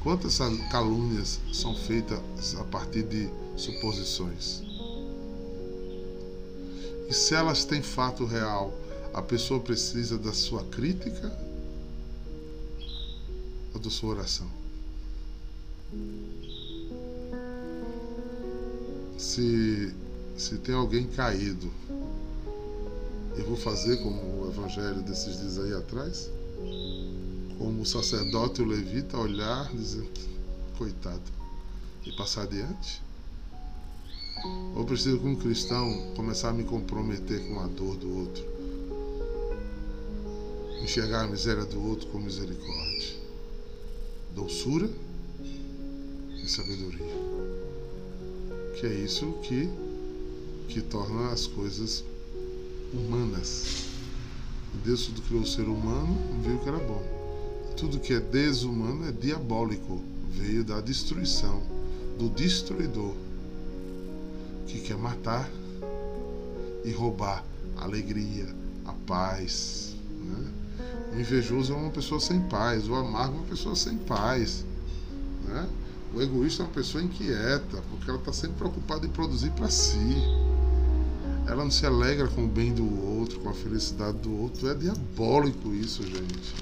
[0.00, 0.38] Quantas
[0.70, 2.20] calúnias são feitas
[2.60, 4.67] a partir de suposições?
[7.08, 8.70] E se elas têm fato real,
[9.14, 11.32] a pessoa precisa da sua crítica
[13.72, 14.46] ou da sua oração?
[19.16, 19.94] Se,
[20.36, 21.72] se tem alguém caído,
[23.38, 26.30] eu vou fazer como o evangelho desses dias aí atrás?
[27.56, 30.10] Como o sacerdote e o levita olhar dizendo,
[30.76, 31.22] coitado,
[32.04, 33.07] e passar adiante?
[34.74, 38.44] Ou preciso, como cristão, começar a me comprometer com a dor do outro?
[40.82, 43.16] Enxergar a miséria do outro com misericórdia,
[44.34, 44.88] doçura
[46.42, 47.06] e sabedoria.
[48.78, 49.68] Que é isso que,
[50.68, 52.04] que torna as coisas
[52.92, 53.88] humanas.
[54.84, 57.02] Deus tudo criou o ser humano, viu que era bom.
[57.76, 61.60] Tudo que é desumano é diabólico, veio da destruição,
[62.16, 63.14] do destruidor
[64.68, 65.50] que quer matar
[66.84, 67.44] e roubar
[67.76, 68.46] a alegria,
[68.84, 69.96] a paz.
[70.20, 70.50] Né?
[71.12, 74.64] O invejoso é uma pessoa sem paz, o amargo é uma pessoa sem paz.
[75.44, 75.68] Né?
[76.14, 80.16] O egoísta é uma pessoa inquieta, porque ela está sempre preocupada em produzir para si.
[81.46, 84.68] Ela não se alegra com o bem do outro, com a felicidade do outro.
[84.68, 86.54] É diabólico isso, gente.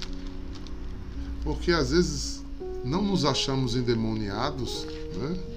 [1.43, 2.45] Porque às vezes
[2.85, 5.56] não nos achamos endemoniados, né?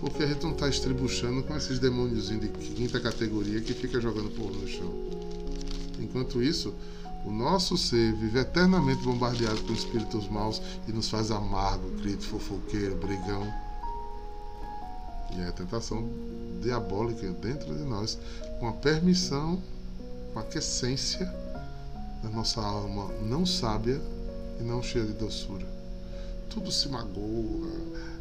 [0.00, 4.30] Porque a gente não está estribuchando com esses demônios de quinta categoria que fica jogando
[4.30, 4.92] porra no chão.
[5.98, 6.74] Enquanto isso,
[7.24, 12.96] o nosso ser vive eternamente bombardeado com espíritos maus e nos faz amargo, crítico, fofoqueiro,
[12.96, 13.52] brigão.
[15.34, 16.08] E é a tentação
[16.62, 18.18] diabólica dentro de nós,
[18.60, 19.60] com a permissão,
[20.32, 21.26] com a aquecência
[22.22, 24.00] da nossa alma não sábia
[24.60, 25.66] e não cheia de doçura.
[26.48, 27.70] Tudo se magoa,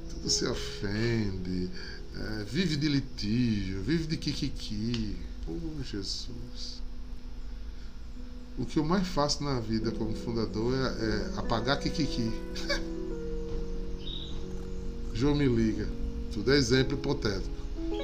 [0.09, 1.69] tudo se ofende,
[2.15, 5.15] é, vive de litígio, vive de kikiki.
[5.47, 6.81] Oh, Jesus.
[8.57, 12.31] O que eu mais faço na vida como fundador é, é apagar kikiki.
[15.13, 15.87] João me liga.
[16.33, 17.55] Tudo é exemplo hipotético.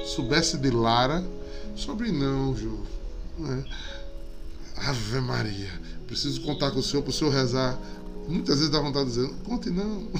[0.06, 1.22] Soubesse de Lara,
[1.76, 2.86] sobre não, João.
[3.40, 3.64] É.
[4.88, 5.70] Ave Maria.
[6.06, 7.78] Preciso contar com o senhor para o senhor rezar.
[8.28, 10.08] Muitas vezes dá vontade de dizer, conte não.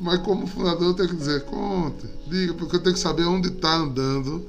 [0.00, 3.48] Mas como fundador eu tenho que dizer, conta, diga, porque eu tenho que saber onde
[3.48, 4.44] está andando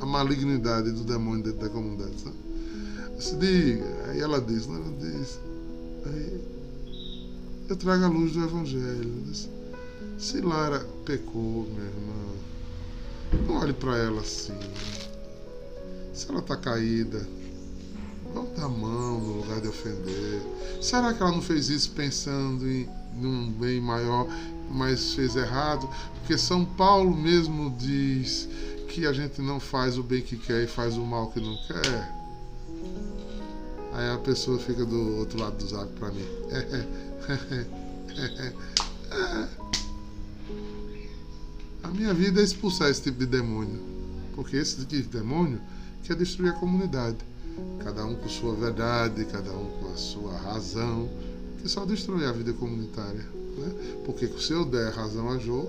[0.00, 2.14] a malignidade do demônio dentro da comunidade.
[3.18, 3.38] Sabe?
[3.38, 5.38] Diga, aí ela diz, não, ela diz.
[6.06, 6.40] Aí
[7.68, 9.22] eu trago a luz do Evangelho.
[10.18, 14.52] Se Lara pecou, minha irmã, não olhe para ela assim.
[16.12, 17.26] Se ela está caída,
[18.34, 20.42] vamos dar a mão no lugar de ofender.
[20.82, 24.26] Será que ela não fez isso pensando em num bem maior
[24.70, 25.88] mas fez errado,
[26.20, 28.48] porque São Paulo mesmo diz
[28.88, 31.56] que a gente não faz o bem que quer e faz o mal que não
[31.66, 32.20] quer.
[33.92, 36.24] Aí a pessoa fica do outro lado do zap para mim.
[41.82, 43.80] A minha vida é expulsar esse tipo de demônio.
[44.34, 45.60] Porque esse tipo de demônio
[46.04, 47.18] que é destruir a comunidade.
[47.82, 51.08] Cada um com sua verdade, cada um com a sua razão,
[51.60, 53.39] que só destrói a vida comunitária.
[53.56, 54.00] Né?
[54.04, 55.68] Porque se eu der razão a Jô,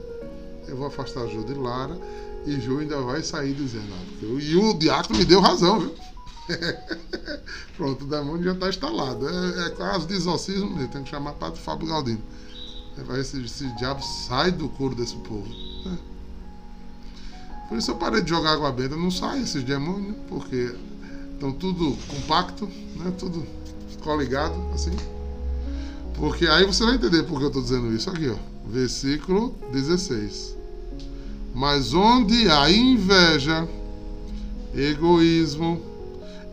[0.67, 1.97] eu vou afastar Jô de Lara
[2.45, 5.79] e Jô ainda vai sair dizendo, ah, porque eu, e o diácono me deu razão,
[5.79, 5.95] viu?
[7.77, 9.27] Pronto, o demônio já está instalado.
[9.27, 12.21] É, é de exorcismo mesmo, tem que chamar Padre Fábio Galdino.
[13.19, 15.47] Esse, esse diabo sai do couro desse povo.
[15.85, 15.97] Né?
[17.69, 20.75] Por isso eu parei de jogar água benta, não sai esses demônios, porque
[21.33, 22.65] estão tudo compacto,
[22.97, 23.13] né?
[23.17, 23.45] tudo
[24.03, 24.91] coligado, assim.
[26.21, 28.35] Porque aí você vai entender por que eu estou dizendo isso aqui, ó.
[28.69, 30.55] Versículo 16.
[31.51, 33.67] Mas onde há inveja,
[34.75, 35.81] egoísmo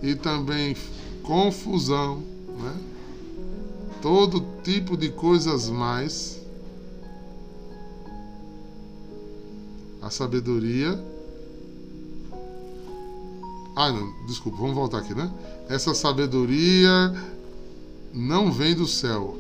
[0.03, 0.75] e também
[1.23, 2.23] confusão,
[2.59, 2.75] né?
[4.01, 6.41] todo tipo de coisas mais,
[10.01, 10.99] a sabedoria.
[13.77, 15.31] Ah, não, desculpa, vamos voltar aqui, né?
[15.69, 17.15] Essa sabedoria
[18.15, 19.37] não vem do céu,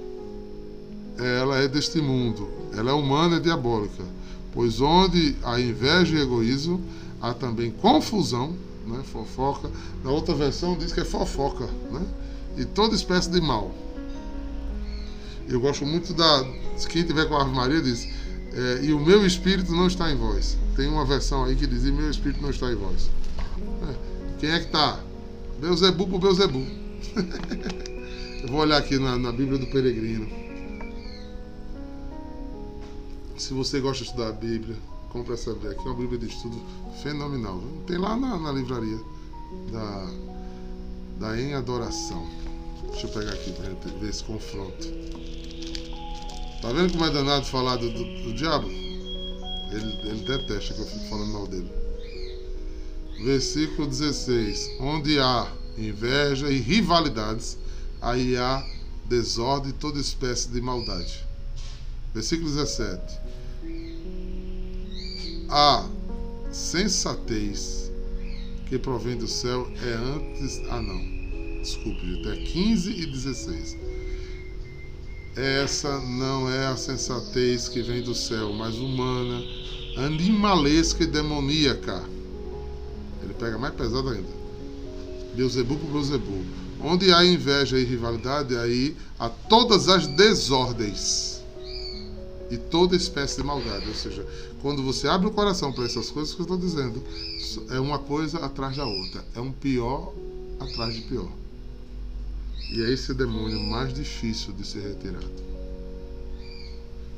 [1.18, 4.04] ela é deste mundo, ela é humana e diabólica.
[4.52, 6.82] Pois onde há inveja e egoísmo,
[7.20, 8.54] há também confusão,
[8.86, 9.02] né?
[9.04, 9.70] fofoca.
[10.02, 12.04] Na outra versão diz que é fofoca, né?
[12.56, 13.74] E toda espécie de mal.
[15.48, 16.46] Eu gosto muito da.
[16.88, 18.08] Quem tiver com a Ave Maria diz.
[18.52, 20.56] É, e o meu espírito não está em vós.
[20.74, 23.10] Tem uma versão aí que diz: e meu espírito não está em vós.
[23.88, 23.94] É,
[24.38, 25.00] quem é que está?
[25.60, 26.64] Beuzebu por Beuzebu.
[28.42, 30.47] Eu vou olhar aqui na, na Bíblia do Peregrino.
[33.38, 34.76] Se você gosta de estudar a Bíblia,
[35.10, 35.70] compre essa Bíblia.
[35.70, 36.60] Aqui é uma Bíblia de estudo
[37.00, 37.62] fenomenal.
[37.86, 38.98] Tem lá na, na livraria
[39.70, 40.10] da,
[41.20, 42.26] da Em Adoração.
[42.90, 44.88] Deixa eu pegar aqui para gente ver esse confronto.
[46.60, 48.66] Tá vendo como é danado falar do, do, do diabo?
[48.66, 51.70] Ele, ele detesta que eu fico falando mal dele.
[53.22, 57.56] Versículo 16: Onde há inveja e rivalidades,
[58.02, 58.66] aí há
[59.08, 61.24] desordem e toda espécie de maldade.
[62.12, 63.27] Versículo 17:
[65.48, 65.88] a
[66.50, 67.90] sensatez
[68.66, 70.60] que provém do céu é antes.
[70.70, 71.62] Ah, não.
[71.62, 72.28] Desculpe, gente.
[72.28, 73.76] É 15 e 16.
[75.36, 79.42] Essa não é a sensatez que vem do céu, mas humana,
[79.96, 82.04] animalesca e demoníaca.
[83.22, 84.38] Ele pega mais pesado ainda.
[85.34, 86.44] Beuzebu por Beuzebu.
[86.80, 91.37] Onde há inveja e rivalidade, aí há todas as desordens
[92.50, 93.88] e toda espécie de maldade.
[93.88, 94.26] Ou seja,
[94.62, 97.02] quando você abre o coração para essas coisas que eu estou dizendo,
[97.70, 99.24] é uma coisa atrás da outra.
[99.34, 100.12] É um pior
[100.60, 101.30] atrás de pior.
[102.70, 105.48] E é esse demônio mais difícil de ser retirado.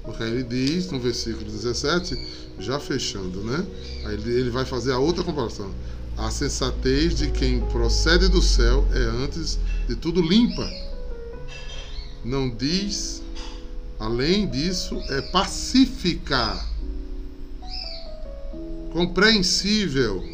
[0.04, 2.18] Porque aí ele diz no versículo 17,
[2.58, 3.66] já fechando, né?
[4.06, 5.70] Aí ele vai fazer a outra comparação.
[6.16, 9.58] A sensatez de quem procede do céu é antes
[9.88, 10.68] de tudo limpa.
[12.24, 13.22] Não diz
[14.00, 16.58] Além disso, é pacífica,
[18.94, 20.24] compreensível,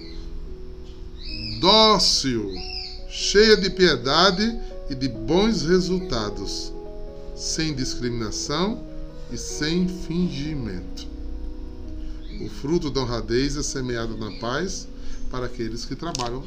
[1.61, 2.55] dócil,
[3.09, 4.57] cheia de piedade
[4.89, 6.73] e de bons resultados,
[7.35, 8.87] sem discriminação
[9.33, 11.09] e sem fingimento.
[12.41, 14.87] O fruto da honradez é semeado na paz
[15.29, 16.45] para aqueles que trabalham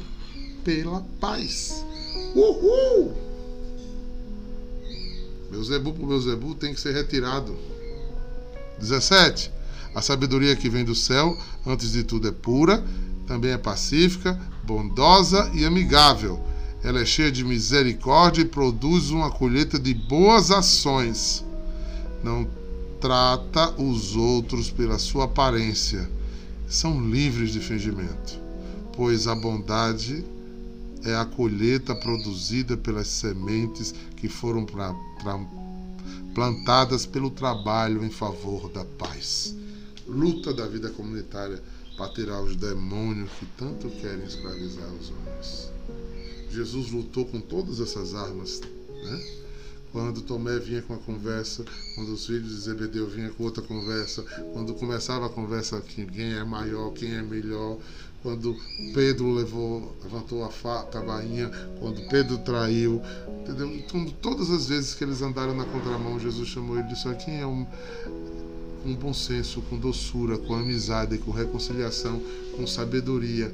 [0.64, 1.84] pela paz.
[2.34, 3.29] Uhul!
[5.50, 7.56] Meu Zebu por meu Zebu tem que ser retirado.
[8.78, 9.50] 17.
[9.94, 11.36] A sabedoria que vem do céu,
[11.66, 12.84] antes de tudo, é pura,
[13.26, 16.40] também é pacífica, bondosa e amigável.
[16.82, 21.44] Ela é cheia de misericórdia e produz uma colheita de boas ações.
[22.22, 22.48] Não
[23.00, 26.08] trata os outros pela sua aparência.
[26.68, 28.38] São livres de fingimento,
[28.96, 30.24] pois a bondade
[31.04, 35.40] é a colheita produzida pelas sementes que foram pra, pra,
[36.34, 39.54] plantadas pelo trabalho em favor da paz.
[40.06, 41.62] Luta da vida comunitária
[41.96, 45.70] para tirar os demônios que tanto querem escravizar os homens.
[46.50, 48.60] Jesus lutou com todas essas armas,
[49.04, 49.40] né?
[49.92, 51.64] Quando Tomé vinha com a conversa,
[51.96, 54.22] quando os filhos de Zebedeu vinham com outra conversa,
[54.52, 57.76] quando começava a conversa quem é maior, quem é melhor,
[58.22, 58.56] quando
[58.92, 63.00] Pedro levou, levantou a faca, a bainha, quando Pedro traiu,
[63.40, 63.74] entendeu?
[63.74, 67.40] Então, todas as vezes que eles andaram na contramão, Jesus chamou ele e disse: quem
[67.40, 67.66] é um,
[68.82, 72.20] com bom senso, com doçura, com amizade, com reconciliação,
[72.56, 73.52] com sabedoria,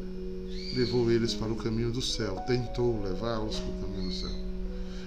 [0.74, 4.46] levou eles para o caminho do céu, tentou levá-los para o caminho do céu.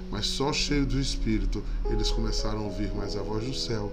[0.10, 3.92] Mas só cheio do Espírito, eles começaram a ouvir mais a voz do céu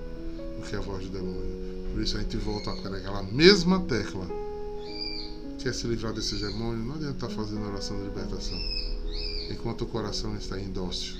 [0.58, 1.66] do que a voz do demônio.
[1.92, 4.45] Por isso a gente volta naquela mesma tecla
[5.66, 8.56] quer se livrar desse demônio, não adianta estar fazendo oração de libertação
[9.50, 11.16] enquanto o coração está indócil.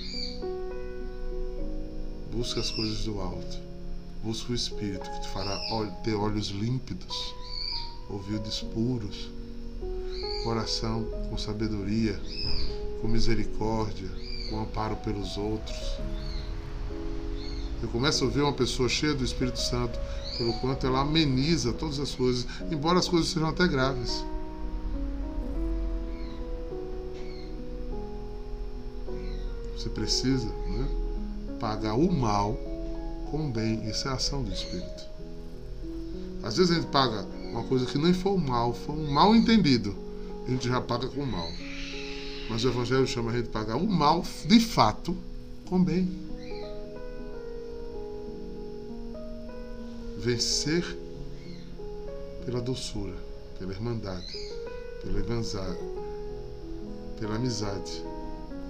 [2.31, 3.57] Busca as coisas do alto.
[4.23, 5.59] Busca o Espírito que te fará
[6.01, 7.35] ter olhos límpidos,
[8.09, 9.29] ouvidos puros,
[10.45, 12.17] coração com sabedoria,
[13.01, 14.09] com misericórdia,
[14.49, 15.77] com amparo pelos outros.
[17.83, 19.99] Eu começo a ver uma pessoa cheia do Espírito Santo,
[20.37, 24.23] pelo quanto ela ameniza todas as coisas, embora as coisas sejam até graves.
[29.87, 30.85] Você precisa né,
[31.61, 32.59] pagar o mal
[33.31, 33.89] com o bem.
[33.89, 35.05] Isso é a ação do Espírito.
[36.43, 39.33] Às vezes a gente paga uma coisa que nem foi um mal, foi um mal
[39.33, 39.95] entendido.
[40.45, 41.49] A gente já paga com o mal.
[42.49, 45.15] Mas o Evangelho chama a gente pagar o mal de fato
[45.65, 46.11] com bem.
[50.17, 50.83] Vencer
[52.45, 53.15] pela doçura,
[53.57, 54.33] pela irmandade,
[55.01, 55.79] pela amizade,
[57.17, 58.03] pela amizade,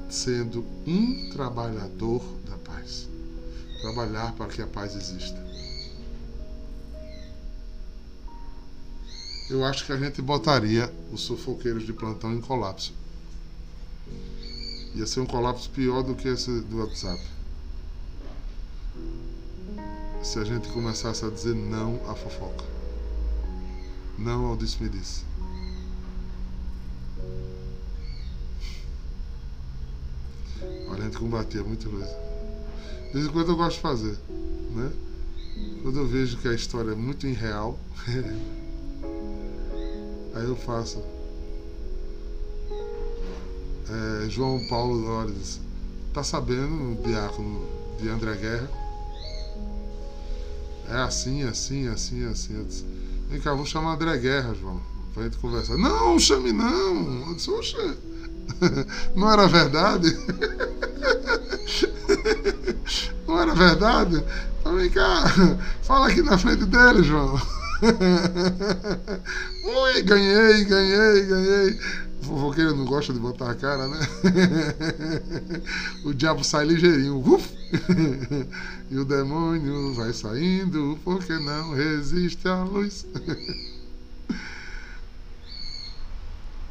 [0.10, 3.08] sendo um trabalhador da paz.
[3.82, 5.46] Trabalhar para que a paz exista.
[9.50, 12.94] Eu acho que a gente botaria os sufoqueiros de plantão em colapso.
[14.94, 17.22] Ia ser um colapso pior do que esse do WhatsApp.
[20.22, 22.66] Se a gente começasse a dizer não à fofoca.
[24.18, 25.24] Não ao disse-me-disse.
[30.90, 32.18] Olha, a gente combatia muita coisa.
[33.08, 34.18] De vez em quando eu gosto de fazer,
[34.76, 34.92] né?
[35.82, 37.80] Quando eu vejo que a história é muito irreal,
[40.34, 41.02] aí eu faço
[43.90, 45.60] é, João Paulo Lores,
[46.14, 47.66] tá sabendo, diácono
[48.00, 48.70] de André Guerra?
[50.90, 52.64] É assim, assim, assim, assim.
[52.64, 52.86] Disse,
[53.30, 54.82] Vem cá, vou chamar André Guerra, João,
[55.14, 55.78] pra gente conversar.
[55.78, 57.28] Não, chame não!
[57.28, 57.76] Eu disse, Oxe,
[59.16, 60.18] não era verdade?
[63.28, 64.24] Não era verdade?
[64.60, 65.26] Então vem cá,
[65.84, 67.40] fala aqui na frente dele, João.
[69.64, 71.80] Ui, ganhei, ganhei, ganhei.
[72.22, 74.00] Fofoqueiro não gosta de botar a cara, né?
[76.04, 77.18] o diabo sai ligeirinho.
[77.26, 77.56] Uf!
[78.90, 83.06] e o demônio vai saindo porque não resiste à luz.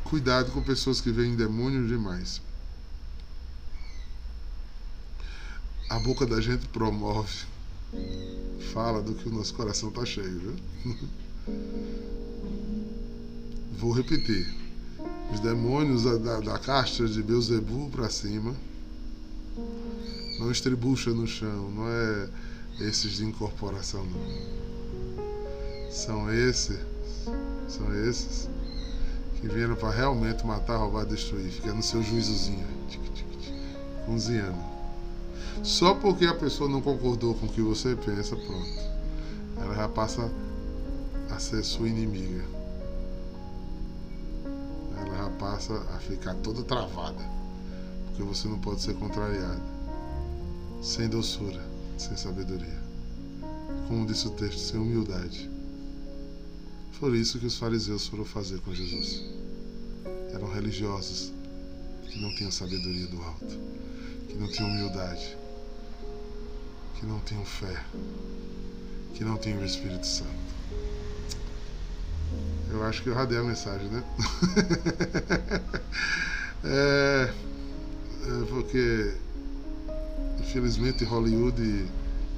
[0.09, 2.41] Cuidado com pessoas que veem demônio demais.
[5.89, 7.45] A boca da gente promove.
[8.73, 10.55] Fala do que o nosso coração tá cheio, viu?
[13.79, 14.47] Vou repetir
[15.33, 18.55] os demônios da, da casta de Beuzebu para cima.
[20.39, 22.31] Não estribucha no chão, não é
[22.79, 25.91] esses de incorporação não.
[25.91, 26.79] São esses,
[27.69, 28.49] são esses
[29.47, 31.51] que vieram para realmente matar, roubar, destruir.
[31.51, 32.67] Fica no seu juízozinho,
[34.07, 34.59] cozinhando.
[35.63, 38.97] Só porque a pessoa não concordou com o que você pensa, pronto.
[39.59, 40.31] Ela já passa
[41.31, 42.57] a ser sua inimiga
[45.39, 47.23] passa a ficar toda travada,
[48.07, 49.63] porque você não pode ser contrariado,
[50.83, 51.63] sem doçura,
[51.99, 52.87] sem sabedoria.
[53.89, 55.51] Como disse o texto, sem humildade.
[56.99, 59.23] Foi isso que os fariseus foram fazer com Jesus.
[60.33, 61.31] Eram religiosos
[62.09, 63.59] que não tinham sabedoria do alto,
[64.27, 65.37] que não tinham humildade,
[66.95, 67.85] que não tinham fé,
[69.15, 70.31] que não tinham o Espírito Santo.
[72.71, 74.03] Eu acho que eu radei a mensagem, né?
[76.65, 79.15] é, é porque,
[80.41, 81.87] infelizmente, Hollywood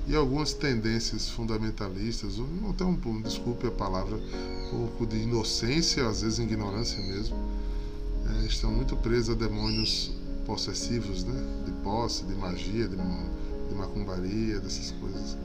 [0.09, 6.23] e, algumas tendências fundamentalistas, não tem um, desculpe a palavra, um pouco de inocência, às
[6.23, 7.37] vezes ignorância mesmo,
[8.27, 10.11] é, estão muito presos a demônios
[10.47, 11.35] possessivos, né?
[11.67, 15.37] De posse, de magia, de, de macumbaria, dessas coisas.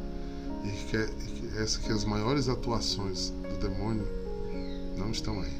[0.63, 4.07] E que, é, que, essa que as maiores atuações do demônio
[4.97, 5.53] não estão aí.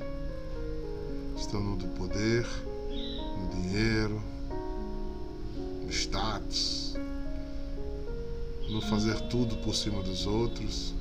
[1.36, 2.47] Estão no do poder,
[2.89, 4.22] no dinheiro,
[5.84, 6.95] no status,
[8.70, 10.93] no fazer tudo por cima dos outros,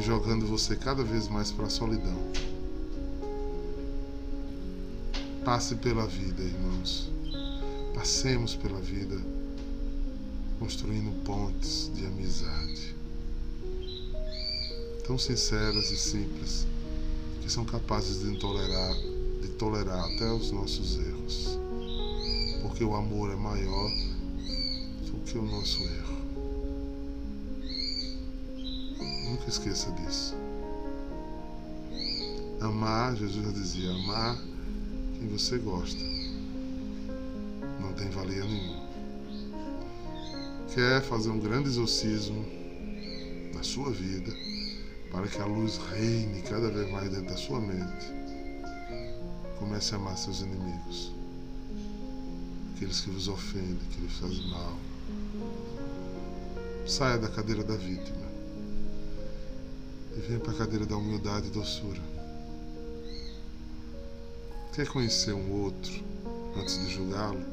[0.00, 2.18] jogando você cada vez mais para a solidão.
[5.44, 7.10] Passe pela vida, irmãos.
[7.94, 9.20] Passemos pela vida
[10.58, 12.94] construindo pontes de amizade.
[15.06, 16.66] Tão sinceras e simples
[17.42, 18.94] que são capazes de tolerar,
[19.42, 21.58] de tolerar até os nossos erros.
[22.62, 23.90] Porque o amor é maior
[25.04, 26.03] do que o nosso erro.
[29.46, 30.34] Esqueça disso.
[32.60, 34.38] Amar, Jesus já dizia, amar
[35.18, 36.02] quem você gosta
[37.78, 38.84] não tem valia nenhuma.
[40.72, 42.44] Quer fazer um grande exorcismo
[43.54, 44.32] na sua vida
[45.10, 48.06] para que a luz reine cada vez mais dentro da sua mente.
[49.58, 51.12] Comece a amar seus inimigos,
[52.74, 54.76] aqueles que vos ofendem, que lhes fazem mal.
[56.86, 58.23] Saia da cadeira da vítima
[60.16, 62.00] e venha para a cadeira da humildade e doçura.
[64.74, 65.92] Quer conhecer um outro
[66.56, 67.44] antes de julgá-lo?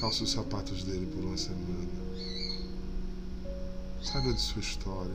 [0.00, 1.88] Calce os sapatos dele por uma semana.
[4.02, 5.14] Saiba de sua história.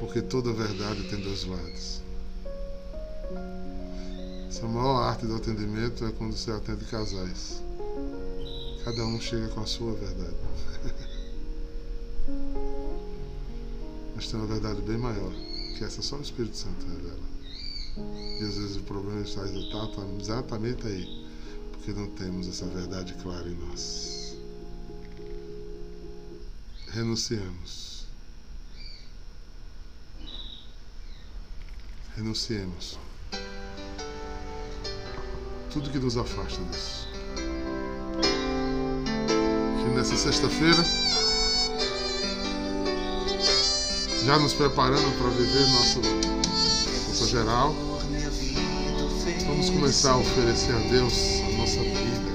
[0.00, 2.00] Porque toda verdade tem dois lados.
[4.48, 7.62] Essa maior arte do atendimento é quando você atende casais.
[8.84, 10.36] Cada um chega com a sua verdade.
[14.26, 15.32] Mas tem uma verdade bem maior,
[15.78, 17.22] que essa só o Espírito Santo revela.
[18.40, 19.42] E às vezes o problema está
[20.20, 21.28] exatamente aí,
[21.70, 24.36] porque não temos essa verdade clara em nós.
[26.88, 28.06] Renunciemos.
[32.16, 32.98] Renunciemos.
[35.72, 37.06] Tudo que nos afasta disso.
[39.78, 40.82] Que nessa sexta-feira,
[44.26, 47.76] já nos preparando para viver nosso, nossa geral,
[49.46, 52.26] Vamos começar a oferecer a Deus a nossa vida.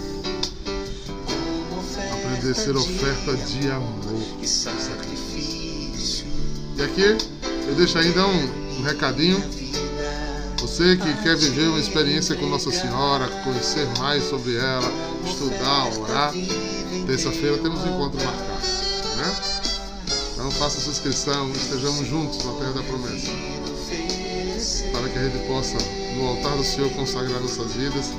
[2.14, 4.22] Aprender a ser oferta de amor.
[6.78, 7.18] E aqui
[7.68, 9.44] eu deixo ainda um, um recadinho.
[10.62, 14.92] Você que quer viver uma experiência com Nossa Senhora, conhecer mais sobre ela,
[15.26, 16.34] estudar, orar,
[17.06, 18.51] terça-feira temos um encontro marcado.
[20.62, 23.32] Faça sua inscrição, estejamos juntos na Terra da Promessa.
[24.91, 25.76] Para que a gente possa
[26.16, 28.12] no altar do Senhor consagrar nossas vidas,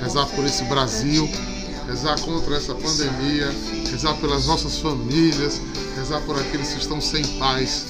[0.00, 1.28] rezar por esse Brasil,
[1.86, 3.54] rezar contra essa pandemia,
[3.90, 5.60] rezar pelas nossas famílias,
[5.94, 7.84] rezar por aqueles que estão sem paz,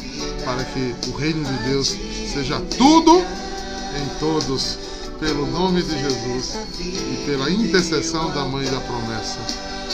[0.45, 1.97] para que o reino de Deus
[2.35, 4.79] seja tudo em todos,
[5.21, 9.39] pelo nome de Jesus e pela intercessão da Mãe da Promessa.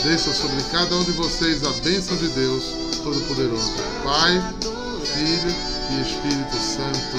[0.03, 4.39] Desça sobre cada um de vocês a bênção de Deus Todo-Poderoso, Pai,
[5.03, 5.55] Filho
[5.89, 7.17] e Espírito Santo.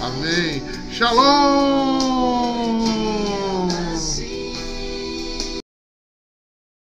[0.00, 0.62] Amém.
[0.92, 2.41] Shalom!